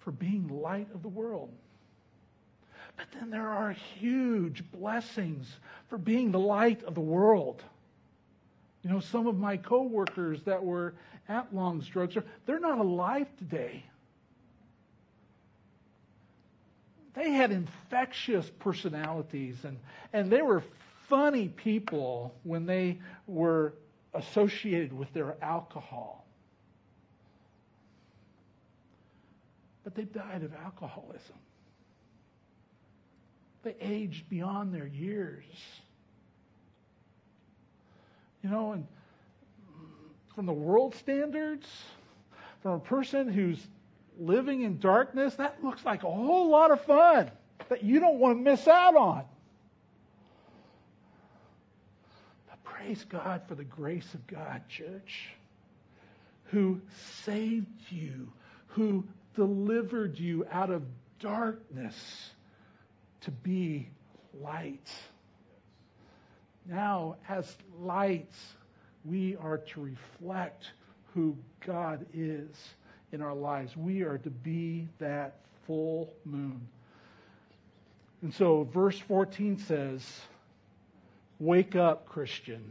for 0.00 0.10
being 0.10 0.48
light 0.48 0.88
of 0.92 1.02
the 1.02 1.08
world. 1.08 1.52
But 2.96 3.06
then 3.14 3.30
there 3.30 3.46
are 3.46 3.70
huge 3.70 4.64
blessings 4.72 5.46
for 5.86 5.96
being 5.96 6.32
the 6.32 6.40
light 6.40 6.82
of 6.82 6.96
the 6.96 7.00
world. 7.00 7.62
You 8.82 8.90
know, 8.90 8.98
some 8.98 9.28
of 9.28 9.38
my 9.38 9.58
coworkers 9.58 10.42
that 10.42 10.64
were 10.64 10.94
at 11.28 11.54
Long's 11.54 11.86
Drugstore, 11.86 12.24
they're 12.46 12.58
not 12.58 12.80
alive 12.80 13.28
today. 13.38 13.84
They 17.16 17.30
had 17.30 17.50
infectious 17.50 18.48
personalities 18.60 19.56
and, 19.64 19.78
and 20.12 20.30
they 20.30 20.42
were 20.42 20.62
funny 21.08 21.48
people 21.48 22.34
when 22.44 22.66
they 22.66 22.98
were 23.26 23.72
associated 24.12 24.92
with 24.92 25.12
their 25.14 25.36
alcohol. 25.42 26.26
But 29.82 29.94
they 29.94 30.02
died 30.02 30.42
of 30.42 30.52
alcoholism. 30.62 31.36
They 33.62 33.74
aged 33.80 34.28
beyond 34.28 34.74
their 34.74 34.86
years. 34.86 35.44
You 38.42 38.50
know, 38.50 38.72
and 38.72 38.86
from 40.34 40.44
the 40.44 40.52
world 40.52 40.94
standards, 40.96 41.66
from 42.62 42.72
a 42.72 42.80
person 42.80 43.28
who's 43.28 43.58
living 44.18 44.62
in 44.62 44.78
darkness, 44.78 45.34
that 45.36 45.62
looks 45.62 45.84
like 45.84 46.02
a 46.02 46.10
whole 46.10 46.48
lot 46.48 46.70
of 46.70 46.80
fun 46.82 47.30
that 47.68 47.82
you 47.82 48.00
don't 48.00 48.18
want 48.18 48.38
to 48.38 48.42
miss 48.42 48.66
out 48.68 48.96
on. 48.96 49.24
But 52.48 52.62
praise 52.64 53.04
God 53.08 53.42
for 53.48 53.54
the 53.54 53.64
grace 53.64 54.14
of 54.14 54.26
God, 54.26 54.62
church, 54.68 55.30
who 56.44 56.80
saved 57.24 57.66
you, 57.90 58.32
who 58.68 59.04
delivered 59.34 60.18
you 60.18 60.46
out 60.50 60.70
of 60.70 60.82
darkness 61.20 62.30
to 63.22 63.30
be 63.30 63.88
light. 64.40 64.90
Now, 66.68 67.16
as 67.28 67.56
lights, 67.80 68.36
we 69.04 69.36
are 69.36 69.58
to 69.58 69.80
reflect 69.80 70.64
who 71.14 71.36
God 71.64 72.06
is 72.12 72.50
in 73.16 73.22
our 73.22 73.34
lives. 73.34 73.74
We 73.74 74.02
are 74.02 74.18
to 74.18 74.30
be 74.30 74.88
that 74.98 75.36
full 75.66 76.12
moon. 76.26 76.68
And 78.20 78.32
so, 78.34 78.68
verse 78.74 78.98
14 78.98 79.58
says, 79.58 80.20
Wake 81.40 81.74
up, 81.74 82.06
Christian. 82.06 82.62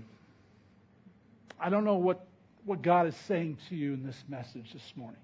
I 1.59 1.69
don't 1.69 1.83
know 1.83 1.95
what, 1.95 2.27
what 2.63 2.83
God 2.83 3.07
is 3.07 3.15
saying 3.27 3.57
to 3.69 3.75
you 3.75 3.93
in 3.93 4.05
this 4.05 4.23
message 4.29 4.71
this 4.71 4.93
morning. 4.95 5.19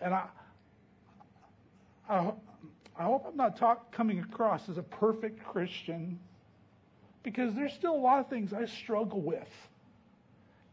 And 0.00 0.14
I, 0.14 0.26
I, 2.08 2.32
I 2.96 3.02
hope 3.02 3.26
I'm 3.26 3.36
not 3.36 3.56
talk, 3.56 3.90
coming 3.90 4.20
across 4.20 4.68
as 4.68 4.78
a 4.78 4.82
perfect 4.82 5.44
Christian 5.44 6.20
because 7.24 7.52
there's 7.54 7.72
still 7.72 7.94
a 7.94 8.02
lot 8.02 8.20
of 8.20 8.28
things 8.28 8.52
I 8.52 8.66
struggle 8.66 9.20
with, 9.20 9.48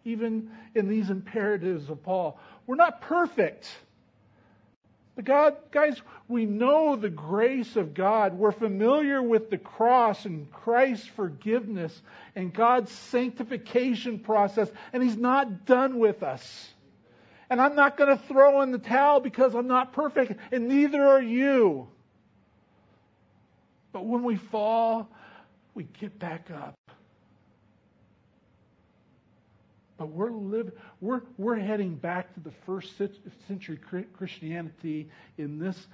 even 0.07 0.49
in 0.73 0.87
these 0.87 1.09
imperatives 1.09 1.89
of 1.89 2.01
Paul. 2.01 2.39
We're 2.65 2.75
not 2.75 3.01
perfect. 3.01 3.67
But 5.15 5.25
God, 5.25 5.57
guys, 5.71 5.99
we 6.27 6.45
know 6.45 6.95
the 6.95 7.09
grace 7.09 7.75
of 7.75 7.93
God. 7.93 8.37
We're 8.37 8.51
familiar 8.51 9.21
with 9.21 9.49
the 9.49 9.57
cross 9.57 10.25
and 10.25 10.51
Christ's 10.51 11.07
forgiveness 11.07 12.01
and 12.35 12.53
God's 12.53 12.91
sanctification 12.91 14.19
process, 14.19 14.69
and 14.93 15.01
He's 15.01 15.17
not 15.17 15.65
done 15.65 15.99
with 15.99 16.23
us. 16.23 16.69
And 17.49 17.61
I'm 17.61 17.75
not 17.75 17.97
going 17.97 18.15
to 18.15 18.23
throw 18.27 18.61
in 18.61 18.71
the 18.71 18.77
towel 18.77 19.19
because 19.19 19.55
I'm 19.55 19.67
not 19.67 19.93
perfect, 19.93 20.33
and 20.51 20.67
neither 20.67 21.01
are 21.01 21.21
you. 21.21 21.87
But 23.91 24.05
when 24.05 24.23
we 24.23 24.35
fall, 24.35 25.09
we 25.73 25.85
get 25.99 26.19
back 26.19 26.51
up. 26.51 26.75
But 29.97 30.09
we're 30.09 30.31
living, 30.31 30.73
we're, 31.01 31.21
we're 31.37 31.55
heading 31.55 31.95
back 31.95 32.33
to 32.35 32.39
the 32.39 32.51
first 32.65 32.93
century 33.47 33.79
Christianity 34.13 35.09
in 35.37 35.57
this, 35.57 35.87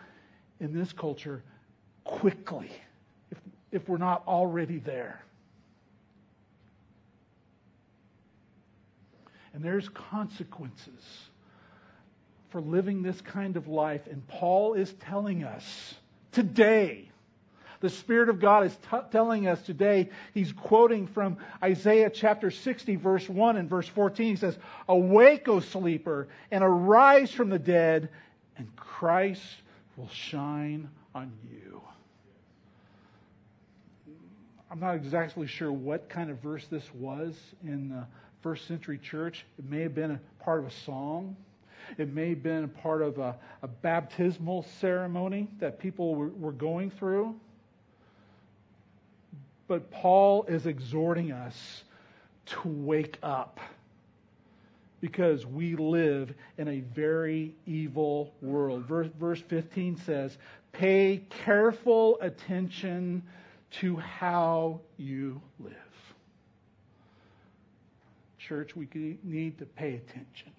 in 0.60 0.74
this 0.74 0.92
culture 0.92 1.42
quickly, 2.04 2.70
if, 3.32 3.38
if 3.72 3.88
we're 3.88 3.98
not 3.98 4.24
already 4.28 4.80
there. 4.80 5.24
And 9.54 9.64
there's 9.64 9.88
consequences 9.90 11.30
for 12.50 12.60
living 12.60 13.04
this 13.04 13.22
kind 13.22 13.56
of 13.56 13.68
life. 13.68 14.02
And 14.10 14.28
Paul 14.28 14.74
is 14.74 14.94
telling 14.94 15.44
us 15.44 15.96
today 16.32 17.10
the 17.84 17.90
Spirit 17.90 18.30
of 18.30 18.40
God 18.40 18.66
is 18.66 18.74
t- 18.90 18.98
telling 19.12 19.46
us 19.46 19.62
today, 19.62 20.10
he's 20.34 20.54
quoting 20.54 21.06
from 21.06 21.36
Isaiah 21.62 22.10
chapter 22.10 22.50
60, 22.50 22.96
verse 22.96 23.28
1 23.28 23.58
and 23.58 23.70
verse 23.70 23.90
14. 23.90 24.26
He 24.26 24.36
says, 24.38 24.58
Awake, 24.88 25.50
O 25.50 25.60
sleeper, 25.60 26.30
and 26.50 26.64
arise 26.64 27.32
from 27.34 27.50
the 27.50 27.60
dead, 27.60 28.08
and 28.56 28.74
Christ 28.78 29.44
will 29.98 30.08
shine 30.08 30.90
on 31.14 31.34
you. 31.44 31.82
I'm 34.72 34.80
not 34.80 34.96
exactly 34.96 35.46
sure 35.46 35.74
what 35.74 36.08
kind 36.08 36.32
of 36.32 36.38
verse 36.38 36.66
this 36.68 36.90
was 36.96 37.36
in 37.66 37.90
the 37.90 38.06
first 38.42 38.66
century 38.66 38.98
church. 38.98 39.46
It 39.60 39.70
may 39.70 39.82
have 39.82 39.94
been 39.94 40.12
a 40.12 40.22
part 40.42 40.60
of 40.62 40.68
a 40.68 40.72
song. 40.86 41.36
It 41.98 42.14
may 42.14 42.30
have 42.30 42.44
been 42.44 42.64
a 42.64 42.70
part 42.70 43.02
of 43.02 43.18
a, 43.18 43.36
a 43.62 43.68
baptismal 43.68 44.66
ceremony 44.80 45.50
that 45.60 45.80
people 45.80 46.16
were, 46.16 46.30
were 46.30 46.54
going 46.54 46.90
through. 46.90 47.36
But 49.74 49.90
Paul 49.90 50.44
is 50.44 50.68
exhorting 50.68 51.32
us 51.32 51.84
to 52.46 52.62
wake 52.64 53.18
up 53.24 53.60
because 55.02 55.48
we 55.48 55.76
live 55.76 56.32
in 56.60 56.68
a 56.68 56.82
very 56.82 57.56
evil 57.66 58.36
world. 58.40 58.86
Verse, 58.86 59.10
verse 59.20 59.42
15 59.42 59.98
says, 59.98 60.38
Pay 60.74 61.24
careful 61.44 62.20
attention 62.22 63.24
to 63.80 63.96
how 63.96 64.80
you 64.98 65.42
live. 65.60 65.74
Church, 68.38 68.76
we 68.76 68.88
need 69.24 69.58
to 69.58 69.66
pay 69.66 69.96
attention. 69.96 70.52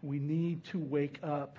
We 0.00 0.18
need 0.18 0.64
to 0.70 0.78
wake 0.78 1.18
up. 1.22 1.58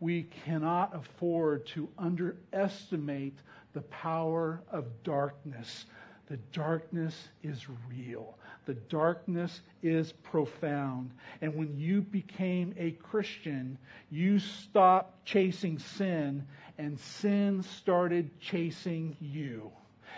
We 0.00 0.24
cannot 0.44 0.94
afford 0.94 1.66
to 1.68 1.88
underestimate 1.98 3.36
the 3.72 3.80
power 3.82 4.62
of 4.70 4.84
darkness. 5.02 5.86
The 6.28 6.36
darkness 6.52 7.28
is 7.42 7.66
real. 7.88 8.38
The 8.66 8.74
darkness 8.74 9.60
is 9.82 10.12
profound. 10.12 11.10
And 11.40 11.54
when 11.54 11.78
you 11.78 12.02
became 12.02 12.74
a 12.76 12.90
Christian, 12.90 13.78
you 14.10 14.38
stopped 14.38 15.24
chasing 15.24 15.78
sin, 15.78 16.46
and 16.76 16.98
sin 17.00 17.62
started 17.62 18.38
chasing 18.40 19.16
you. 19.20 19.72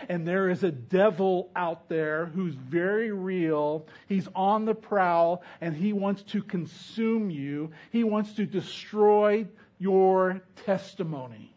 And 0.09 0.27
there 0.27 0.49
is 0.49 0.63
a 0.63 0.71
devil 0.71 1.49
out 1.55 1.87
there 1.87 2.25
who's 2.25 2.55
very 2.55 3.11
real. 3.11 3.87
He's 4.07 4.27
on 4.35 4.65
the 4.65 4.75
prowl, 4.75 5.43
and 5.61 5.75
he 5.75 5.93
wants 5.93 6.23
to 6.23 6.41
consume 6.41 7.29
you. 7.29 7.71
He 7.91 8.03
wants 8.03 8.33
to 8.33 8.45
destroy 8.45 9.47
your 9.81 10.39
testimony. 10.63 11.51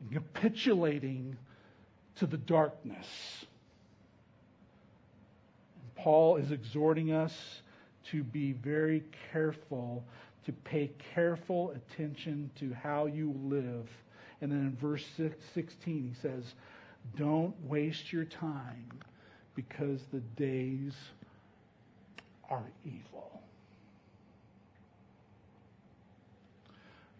And 0.00 0.12
capitulating 0.12 1.38
to 2.16 2.26
the 2.26 2.36
darkness. 2.36 3.06
And 5.80 6.04
Paul 6.04 6.36
is 6.36 6.52
exhorting 6.52 7.12
us 7.12 7.32
to 8.10 8.22
be 8.22 8.52
very 8.52 9.02
careful, 9.32 10.04
to 10.44 10.52
pay 10.52 10.90
careful 11.14 11.70
attention 11.70 12.50
to 12.60 12.74
how 12.74 13.06
you 13.06 13.34
live. 13.42 13.88
And 14.42 14.52
then 14.52 14.58
in 14.58 14.76
verse 14.76 15.04
16, 15.54 16.14
he 16.14 16.20
says, 16.20 16.44
Don't 17.16 17.54
waste 17.64 18.12
your 18.12 18.26
time 18.26 18.90
because 19.54 20.02
the 20.12 20.20
days 20.36 20.92
are 22.50 22.64
evil. 22.84 23.35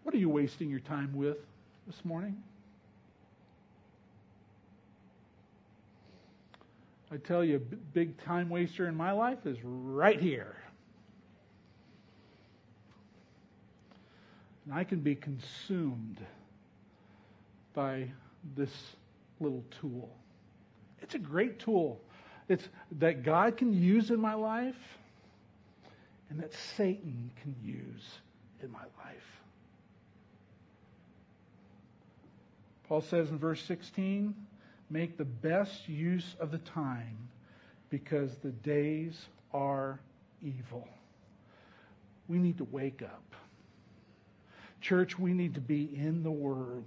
What 0.07 0.15
are 0.15 0.19
you 0.19 0.29
wasting 0.29 0.69
your 0.69 0.79
time 0.79 1.13
with 1.13 1.35
this 1.85 2.05
morning? 2.05 2.41
I 7.11 7.17
tell 7.17 7.43
you, 7.43 7.59
big 7.93 8.17
time 8.23 8.47
waster 8.47 8.87
in 8.87 8.95
my 8.95 9.11
life 9.11 9.39
is 9.45 9.57
right 9.65 10.17
here. 10.17 10.55
And 14.63 14.73
I 14.73 14.85
can 14.85 15.01
be 15.01 15.13
consumed 15.13 16.25
by 17.73 18.07
this 18.55 18.71
little 19.41 19.65
tool. 19.81 20.09
It's 21.01 21.15
a 21.15 21.19
great 21.19 21.59
tool. 21.59 21.99
It's 22.47 22.69
that 22.99 23.23
God 23.23 23.57
can 23.57 23.73
use 23.73 24.09
in 24.09 24.21
my 24.21 24.35
life 24.35 24.79
and 26.29 26.39
that 26.39 26.53
Satan 26.77 27.29
can 27.41 27.53
use 27.61 28.05
in 28.63 28.71
my 28.71 28.85
life. 29.03 29.37
Paul 32.87 33.01
says 33.01 33.29
in 33.29 33.37
verse 33.37 33.61
16, 33.63 34.33
Make 34.89 35.17
the 35.17 35.25
best 35.25 35.89
use 35.89 36.35
of 36.39 36.51
the 36.51 36.59
time 36.59 37.17
because 37.89 38.35
the 38.37 38.51
days 38.51 39.27
are 39.53 39.99
evil. 40.41 40.87
We 42.27 42.37
need 42.37 42.57
to 42.59 42.63
wake 42.65 43.01
up. 43.01 43.23
Church, 44.79 45.19
we 45.19 45.33
need 45.33 45.55
to 45.55 45.61
be 45.61 45.89
in 45.95 46.23
the 46.23 46.31
Word. 46.31 46.85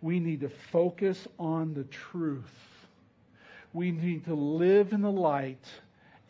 We 0.00 0.20
need 0.20 0.40
to 0.40 0.48
focus 0.48 1.26
on 1.38 1.74
the 1.74 1.84
truth. 1.84 2.44
We 3.72 3.90
need 3.90 4.24
to 4.26 4.34
live 4.34 4.92
in 4.92 5.02
the 5.02 5.10
light 5.10 5.64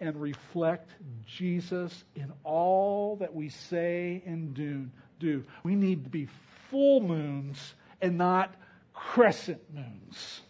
and 0.00 0.20
reflect 0.20 0.90
Jesus 1.26 2.04
in 2.16 2.32
all 2.44 3.16
that 3.16 3.34
we 3.34 3.50
say 3.50 4.22
and 4.24 4.54
do. 4.54 5.44
We 5.62 5.74
need 5.74 6.04
to 6.04 6.10
be 6.10 6.28
full 6.70 7.00
moons 7.00 7.74
and 8.02 8.18
not 8.18 8.54
crescent 8.94 9.60
moons. 9.74 10.40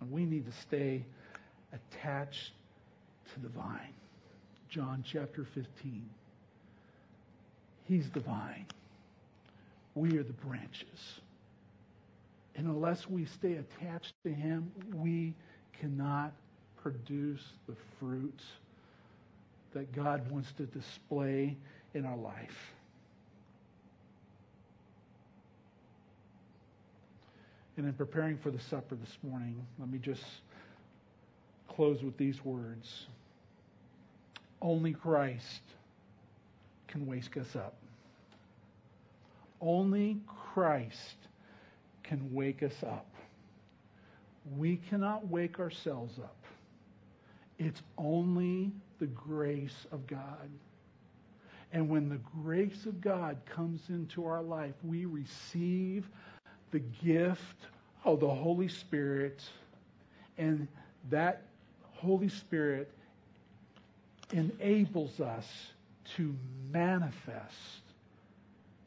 And 0.00 0.10
we 0.10 0.24
need 0.24 0.46
to 0.46 0.52
stay 0.52 1.04
attached 1.72 2.52
to 3.34 3.40
the 3.40 3.48
vine. 3.48 3.94
John 4.68 5.04
chapter 5.06 5.44
15. 5.44 6.08
He's 7.84 8.08
the 8.10 8.20
vine. 8.20 8.66
We 9.94 10.16
are 10.18 10.22
the 10.22 10.32
branches. 10.32 11.20
And 12.56 12.66
unless 12.66 13.08
we 13.08 13.26
stay 13.26 13.54
attached 13.54 14.14
to 14.24 14.32
Him, 14.32 14.70
we 14.94 15.34
cannot 15.78 16.32
produce 16.82 17.42
the 17.68 17.74
fruits 17.98 18.44
that 19.72 19.92
God 19.92 20.30
wants 20.30 20.52
to 20.52 20.64
display 20.66 21.56
in 21.94 22.04
our 22.04 22.16
life. 22.16 22.72
And 27.76 27.86
in 27.86 27.92
preparing 27.94 28.36
for 28.36 28.50
the 28.50 28.60
supper 28.60 28.94
this 28.94 29.16
morning, 29.22 29.66
let 29.78 29.90
me 29.90 29.98
just 29.98 30.24
close 31.68 32.02
with 32.02 32.16
these 32.18 32.44
words. 32.44 33.06
Only 34.60 34.92
Christ 34.92 35.62
can 36.86 37.06
wake 37.06 37.36
us 37.36 37.56
up. 37.56 37.74
Only 39.60 40.18
Christ 40.26 41.16
can 42.02 42.32
wake 42.34 42.62
us 42.62 42.74
up. 42.82 43.06
We 44.56 44.76
cannot 44.90 45.28
wake 45.28 45.58
ourselves 45.58 46.18
up. 46.18 46.36
It's 47.58 47.80
only 47.96 48.72
the 48.98 49.06
grace 49.06 49.86
of 49.92 50.06
God. 50.06 50.50
And 51.72 51.88
when 51.88 52.08
the 52.08 52.20
grace 52.42 52.84
of 52.86 53.00
God 53.00 53.38
comes 53.46 53.80
into 53.88 54.26
our 54.26 54.42
life, 54.42 54.74
we 54.84 55.06
receive 55.06 56.06
the 56.72 56.80
gift 56.80 57.66
of 58.04 58.18
the 58.18 58.28
Holy 58.28 58.68
Spirit. 58.68 59.40
And 60.36 60.66
that 61.10 61.42
Holy 61.92 62.28
Spirit 62.28 62.90
enables 64.32 65.20
us 65.20 65.46
to 66.16 66.34
manifest 66.72 67.82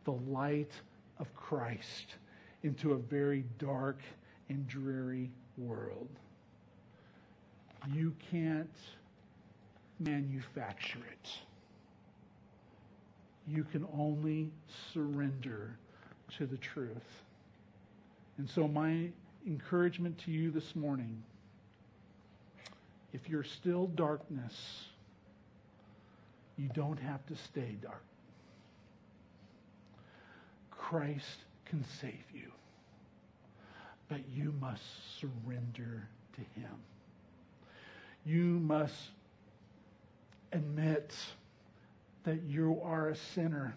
the 0.04 0.12
light 0.12 0.72
of 1.20 1.34
Christ 1.34 2.16
into 2.64 2.92
a 2.94 2.98
very 2.98 3.46
dark 3.58 4.00
and 4.50 4.68
dreary 4.68 5.30
world. 5.58 6.10
You 7.94 8.14
can't 8.32 8.68
manufacture 10.00 11.00
it. 11.12 11.30
You 13.48 13.64
can 13.64 13.88
only 13.96 14.50
surrender 14.92 15.78
to 16.38 16.46
the 16.46 16.58
truth. 16.58 17.24
And 18.38 18.50
so, 18.50 18.68
my 18.68 19.10
encouragement 19.46 20.18
to 20.20 20.32
you 20.32 20.52
this 20.52 20.76
morning 20.76 21.24
if 23.16 23.30
you're 23.30 23.46
still 23.46 23.88
darkness, 23.88 24.54
you 26.58 26.68
don't 26.74 27.00
have 27.00 27.26
to 27.28 27.36
stay 27.38 27.78
dark. 27.82 28.04
Christ 30.70 31.46
can 31.64 31.86
save 32.02 32.26
you, 32.34 32.52
but 34.10 34.20
you 34.34 34.54
must 34.60 34.84
surrender 35.18 36.10
to 36.34 36.60
Him. 36.60 36.76
You 38.26 38.60
must 38.60 39.12
admit 40.52 41.16
that 42.26 42.44
you 42.44 42.82
are 42.84 43.10
a 43.10 43.16
sinner. 43.16 43.76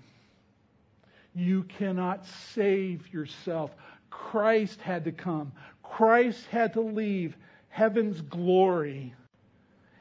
You 1.33 1.63
cannot 1.63 2.27
save 2.27 3.13
yourself. 3.13 3.71
Christ 4.11 4.81
had 4.81 5.05
to 5.05 5.13
come. 5.13 5.53
Christ 5.83 6.47
had 6.47 6.73
to 6.75 6.81
leave 6.81 7.37
heaven's 7.69 8.21
glory 8.21 9.15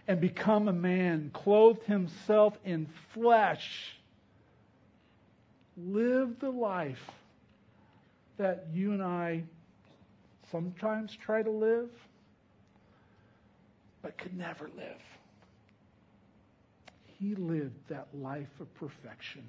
and 0.08 0.22
become 0.22 0.68
a 0.68 0.74
man, 0.74 1.32
clothed 1.34 1.84
himself 1.84 2.58
in 2.64 2.88
flesh, 3.14 3.98
live 5.76 6.40
the 6.40 6.50
life 6.50 7.12
that 8.38 8.68
you 8.74 8.94
and 8.94 9.04
I 9.04 9.44
sometimes 10.52 11.16
try 11.16 11.44
to 11.44 11.50
live, 11.50 11.90
but 14.02 14.18
could 14.18 14.38
never 14.38 14.70
live. 14.78 15.02
He 17.20 17.36
lived 17.36 17.76
that 17.90 18.08
life 18.14 18.48
of 18.60 18.74
perfection. 18.76 19.44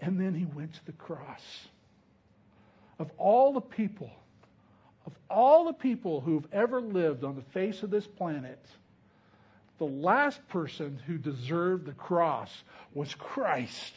And 0.00 0.20
then 0.20 0.34
he 0.34 0.44
went 0.44 0.74
to 0.74 0.84
the 0.86 0.92
cross. 0.92 1.42
Of 2.98 3.10
all 3.18 3.52
the 3.52 3.60
people, 3.60 4.10
of 5.06 5.12
all 5.28 5.64
the 5.64 5.72
people 5.72 6.20
who've 6.20 6.46
ever 6.52 6.80
lived 6.80 7.24
on 7.24 7.34
the 7.36 7.42
face 7.52 7.82
of 7.82 7.90
this 7.90 8.06
planet, 8.06 8.64
the 9.78 9.84
last 9.84 10.46
person 10.48 11.00
who 11.06 11.18
deserved 11.18 11.86
the 11.86 11.92
cross 11.92 12.50
was 12.94 13.14
Christ. 13.14 13.92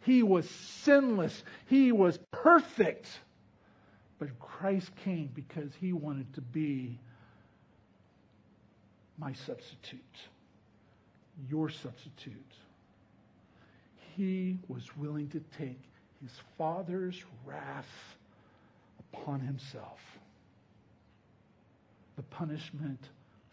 He 0.00 0.22
was 0.22 0.48
sinless. 0.48 1.42
He 1.66 1.92
was 1.92 2.18
perfect. 2.30 3.08
But 4.18 4.38
Christ 4.38 4.90
came 5.04 5.30
because 5.34 5.70
he 5.80 5.92
wanted 5.92 6.32
to 6.34 6.40
be 6.40 6.98
my 9.18 9.32
substitute, 9.32 10.00
your 11.48 11.68
substitute. 11.68 12.54
He 14.18 14.58
was 14.66 14.96
willing 14.96 15.28
to 15.28 15.40
take 15.56 15.78
his 16.20 16.32
Father's 16.58 17.22
wrath 17.46 17.86
upon 19.14 19.38
himself 19.38 20.00
the 22.16 22.22
punishment 22.24 22.98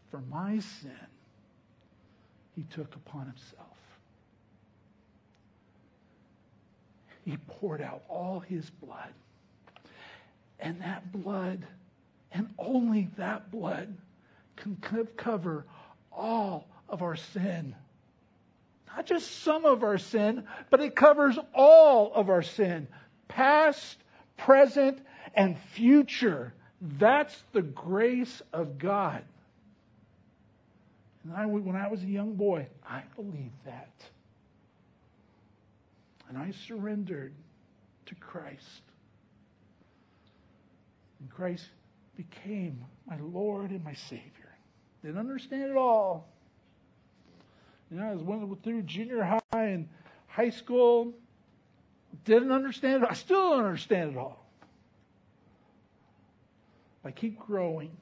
for 0.10 0.22
my 0.22 0.58
sin 0.58 1.08
he 2.56 2.64
took 2.64 2.96
upon 2.96 3.28
himself. 3.28 3.78
He 7.26 7.38
poured 7.48 7.82
out 7.82 8.02
all 8.10 8.40
his 8.40 8.68
blood. 8.72 9.14
And 10.60 10.82
that 10.82 11.12
blood, 11.12 11.64
and 12.32 12.50
only 12.58 13.10
that 13.18 13.52
blood, 13.52 13.96
can 14.56 14.78
cover 15.16 15.66
all 16.12 16.68
of 16.90 17.04
our 17.04 17.16
sin. 17.16 17.76
Not 18.96 19.06
just 19.06 19.44
some 19.44 19.66
of 19.66 19.84
our 19.84 19.98
sin, 19.98 20.46
but 20.70 20.80
it 20.80 20.96
covers 20.96 21.38
all 21.54 22.14
of 22.14 22.30
our 22.30 22.42
sin. 22.42 22.88
Past, 23.28 23.98
present, 24.38 25.00
and 25.36 25.58
future. 25.74 26.54
That's 26.82 27.36
the 27.52 27.62
grace 27.62 28.42
of 28.54 28.78
God. 28.78 29.24
And 31.26 31.34
I, 31.34 31.46
when 31.46 31.76
I 31.76 31.88
was 31.88 32.02
a 32.04 32.08
young 32.08 32.36
boy, 32.36 32.68
I 32.88 33.04
believed 33.16 33.66
that. 33.66 33.92
And 36.30 36.38
I 36.38 36.52
surrendered 36.68 37.34
to 38.06 38.16
Christ. 38.16 38.82
And 41.20 41.30
Christ 41.30 41.68
became 42.16 42.86
my 43.08 43.18
Lord 43.20 43.72
and 43.72 43.84
my 43.84 43.94
Savior. 43.94 44.56
Didn't 45.04 45.18
understand 45.18 45.72
it 45.72 45.76
all. 45.76 46.30
You 47.96 48.02
know, 48.02 48.10
I 48.10 48.14
was 48.14 48.24
went 48.24 48.62
through 48.62 48.82
junior 48.82 49.24
high 49.24 49.68
and 49.68 49.88
high 50.28 50.50
school. 50.50 51.14
Didn't 52.26 52.52
understand 52.52 53.04
it. 53.04 53.10
I 53.10 53.14
still 53.14 53.52
don't 53.52 53.64
understand 53.64 54.12
it 54.12 54.18
all. 54.18 54.46
I 57.06 57.12
keep 57.12 57.40
growing. 57.40 57.96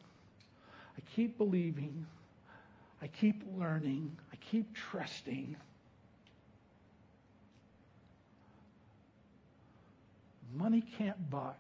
I 0.98 1.02
keep 1.16 1.38
believing. 1.38 2.08
I 3.04 3.08
keep 3.08 3.44
learning. 3.56 4.18
I 4.32 4.38
keep 4.38 4.74
trusting. 4.74 5.56
Money 10.56 10.84
can't 10.98 11.30
buy 11.30 11.54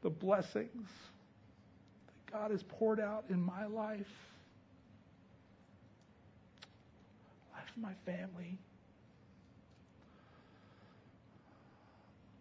the 0.00 0.08
blessings 0.08 0.88
that 2.06 2.32
God 2.32 2.52
has 2.52 2.62
poured 2.62 3.00
out 3.00 3.26
in 3.28 3.38
my 3.38 3.66
life, 3.66 4.08
of 7.76 7.82
my 7.82 7.92
family, 8.04 8.58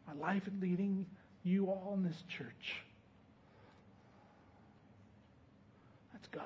my 0.08 0.14
life 0.14 0.48
in 0.48 0.60
leading 0.60 1.06
you 1.44 1.68
all 1.68 1.94
in 1.96 2.04
this 2.04 2.24
church. 2.28 2.82
That's 6.14 6.28
God. 6.28 6.44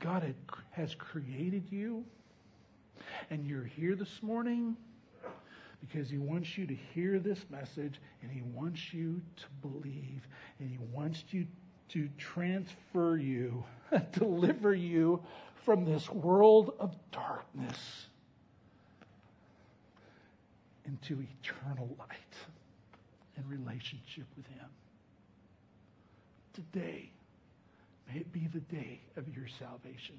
God 0.00 0.34
has 0.72 0.94
created 0.96 1.64
you, 1.70 2.04
and 3.30 3.46
you're 3.46 3.64
here 3.64 3.94
this 3.94 4.22
morning 4.22 4.76
because 5.80 6.10
He 6.10 6.18
wants 6.18 6.58
you 6.58 6.66
to 6.66 6.74
hear 6.94 7.18
this 7.18 7.38
message, 7.50 8.00
and 8.22 8.30
He 8.30 8.42
wants 8.54 8.92
you 8.92 9.20
to 9.36 9.68
believe, 9.68 10.26
and 10.58 10.68
He 10.68 10.78
wants 10.92 11.24
you 11.30 11.46
to 11.94 12.08
transfer 12.18 13.16
you, 13.16 13.64
deliver 14.18 14.74
you 14.74 15.22
from 15.64 15.84
this 15.84 16.10
world 16.10 16.74
of 16.80 16.92
darkness 17.12 17.78
into 20.86 21.24
eternal 21.40 21.88
light 21.98 22.18
and 23.36 23.48
relationship 23.48 24.26
with 24.36 24.46
Him. 24.48 24.66
Today, 26.52 27.10
may 28.12 28.20
it 28.20 28.32
be 28.32 28.48
the 28.52 28.60
day 28.60 29.00
of 29.16 29.28
your 29.34 29.46
salvation. 29.60 30.18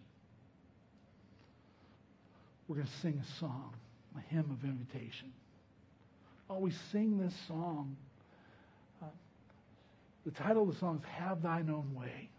We're 2.70 2.78
going 2.78 2.88
to 2.88 3.00
sing 3.02 3.22
a 3.22 3.40
song, 3.40 3.74
a 4.18 4.34
hymn 4.34 4.50
of 4.50 4.64
invitation. 4.64 5.34
We 6.50 6.72
sing 6.92 7.18
this 7.18 7.34
song, 7.50 7.98
the 10.26 10.32
title 10.32 10.64
of 10.64 10.74
the 10.74 10.80
song 10.80 10.98
is 10.98 11.24
Have 11.24 11.44
Thine 11.44 11.70
Own 11.70 11.94
Way. 11.94 12.30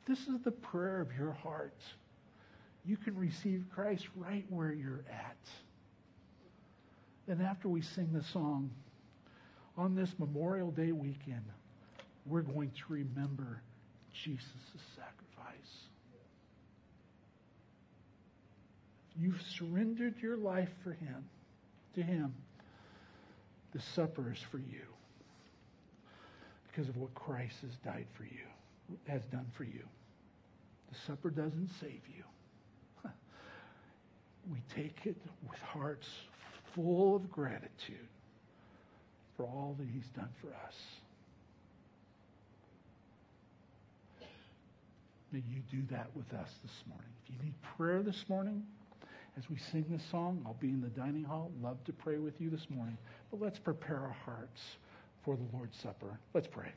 If 0.00 0.08
this 0.08 0.26
is 0.26 0.40
the 0.42 0.50
prayer 0.50 1.02
of 1.02 1.12
your 1.16 1.32
heart, 1.32 1.76
you 2.86 2.96
can 2.96 3.14
receive 3.16 3.66
Christ 3.72 4.08
right 4.16 4.44
where 4.48 4.72
you're 4.72 5.04
at. 5.10 5.36
Then 7.28 7.42
after 7.42 7.68
we 7.68 7.82
sing 7.82 8.08
the 8.12 8.24
song, 8.24 8.70
on 9.76 9.94
this 9.94 10.10
Memorial 10.18 10.70
Day 10.70 10.92
weekend, 10.92 11.44
we're 12.26 12.40
going 12.40 12.70
to 12.70 12.92
remember 12.92 13.62
Jesus' 14.24 14.46
sacrifice. 14.96 15.56
You've 19.18 19.40
surrendered 19.58 20.14
your 20.22 20.38
life 20.38 20.70
for 20.82 20.92
him, 20.92 21.24
to 21.94 22.02
him. 22.02 22.34
The 23.72 23.80
supper 23.94 24.32
is 24.32 24.40
for 24.50 24.58
you 24.58 24.86
because 26.70 26.88
of 26.88 26.96
what 26.96 27.14
Christ 27.14 27.56
has 27.62 27.72
died 27.84 28.06
for 28.16 28.24
you. 28.24 28.46
has 29.06 29.22
done 29.26 29.46
for 29.56 29.64
you. 29.64 29.84
The 30.92 30.98
supper 31.06 31.30
doesn't 31.30 31.70
save 31.80 32.02
you. 32.14 32.24
We 34.50 34.62
take 34.74 35.06
it 35.06 35.16
with 35.48 35.58
hearts 35.60 36.08
full 36.74 37.14
of 37.16 37.30
gratitude 37.30 38.08
for 39.36 39.44
all 39.44 39.76
that 39.78 39.86
He's 39.92 40.08
done 40.16 40.30
for 40.40 40.48
us. 40.48 40.74
May 45.32 45.42
you 45.48 45.60
do 45.70 45.82
that 45.94 46.08
with 46.16 46.32
us 46.32 46.48
this 46.64 46.72
morning. 46.88 47.06
If 47.24 47.34
you 47.34 47.44
need 47.44 47.54
prayer 47.76 48.02
this 48.02 48.24
morning, 48.28 48.64
as 49.38 49.48
we 49.48 49.56
sing 49.70 49.84
this 49.88 50.02
song, 50.10 50.42
I'll 50.44 50.54
be 50.54 50.68
in 50.68 50.80
the 50.80 50.88
dining 50.88 51.22
hall. 51.22 51.52
Love 51.62 51.82
to 51.84 51.92
pray 51.92 52.18
with 52.18 52.40
you 52.40 52.50
this 52.50 52.66
morning. 52.68 52.98
But 53.30 53.40
let's 53.40 53.58
prepare 53.58 53.98
our 53.98 54.16
hearts 54.24 54.60
for 55.24 55.36
the 55.36 55.44
Lord's 55.56 55.76
Supper. 55.78 56.18
Let's 56.34 56.46
pray. 56.46 56.72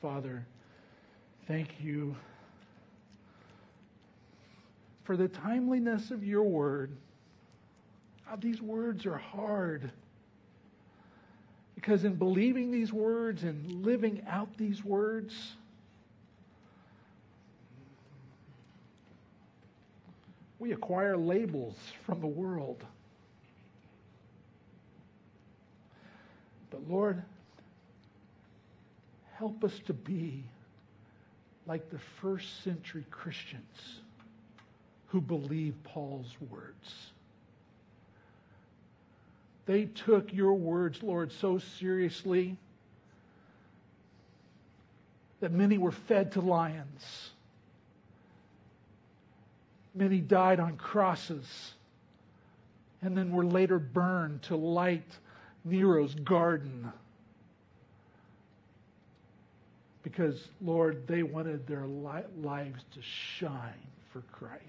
Father, 0.00 0.46
thank 1.46 1.80
you 1.80 2.14
for 5.04 5.16
the 5.16 5.28
timeliness 5.28 6.10
of 6.10 6.24
your 6.24 6.42
word. 6.44 6.90
These 8.40 8.60
words 8.60 9.06
are 9.06 9.16
hard. 9.16 9.90
Because 11.74 12.04
in 12.04 12.16
believing 12.16 12.72
these 12.72 12.92
words 12.92 13.44
and 13.44 13.84
living 13.84 14.22
out 14.28 14.48
these 14.56 14.84
words, 14.84 15.52
we 20.58 20.72
acquire 20.72 21.16
labels 21.16 21.76
from 22.04 22.20
the 22.20 22.26
world. 22.26 22.82
But 26.76 26.90
Lord, 26.90 27.22
help 29.38 29.64
us 29.64 29.72
to 29.86 29.94
be 29.94 30.44
like 31.66 31.88
the 31.88 31.98
first 32.20 32.62
century 32.64 33.06
Christians 33.10 34.00
who 35.06 35.22
believed 35.22 35.82
Paul's 35.84 36.36
words. 36.50 37.12
They 39.64 39.86
took 39.86 40.34
your 40.34 40.52
words, 40.52 41.02
Lord, 41.02 41.32
so 41.32 41.58
seriously 41.78 42.58
that 45.40 45.52
many 45.52 45.78
were 45.78 45.92
fed 45.92 46.32
to 46.32 46.42
lions. 46.42 47.30
Many 49.94 50.20
died 50.20 50.60
on 50.60 50.76
crosses 50.76 51.72
and 53.00 53.16
then 53.16 53.32
were 53.32 53.46
later 53.46 53.78
burned 53.78 54.42
to 54.42 54.56
light 54.56 55.10
Nero's 55.66 56.14
garden. 56.14 56.92
Because, 60.02 60.48
Lord, 60.60 61.06
they 61.08 61.24
wanted 61.24 61.66
their 61.66 61.86
lives 61.86 62.84
to 62.94 63.00
shine 63.02 63.74
for 64.12 64.22
Christ. 64.32 64.62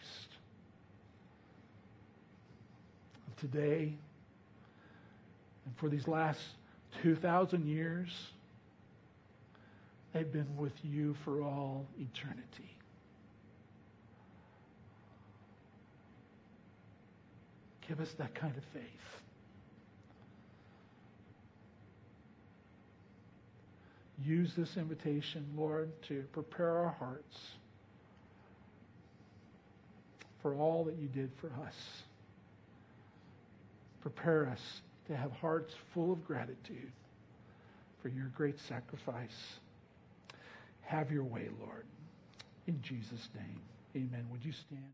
Today, 3.37 3.93
and 5.65 5.77
for 5.77 5.89
these 5.89 6.07
last 6.07 6.39
2,000 7.03 7.67
years, 7.67 8.09
they've 10.11 10.31
been 10.31 10.57
with 10.57 10.73
you 10.83 11.15
for 11.23 11.43
all 11.43 11.85
eternity. 11.99 12.75
Give 17.87 17.99
us 17.99 18.11
that 18.17 18.33
kind 18.33 18.57
of 18.57 18.63
faith. 18.73 18.83
Use 24.23 24.51
this 24.57 24.77
invitation, 24.77 25.45
Lord, 25.55 25.91
to 26.07 26.23
prepare 26.31 26.77
our 26.79 26.95
hearts 26.99 27.37
for 30.41 30.55
all 30.55 30.83
that 30.85 30.95
you 30.97 31.07
did 31.07 31.31
for 31.39 31.47
us. 31.65 31.75
Prepare 34.01 34.47
us 34.49 34.81
to 35.07 35.15
have 35.15 35.31
hearts 35.33 35.73
full 35.93 36.11
of 36.11 36.25
gratitude 36.25 36.91
for 38.01 38.09
your 38.09 38.27
great 38.35 38.59
sacrifice. 38.67 39.59
Have 40.81 41.11
your 41.11 41.23
way, 41.23 41.49
Lord. 41.59 41.85
In 42.67 42.81
Jesus' 42.81 43.29
name, 43.35 43.61
amen. 43.95 44.25
Would 44.31 44.43
you 44.43 44.51
stand? 44.51 44.93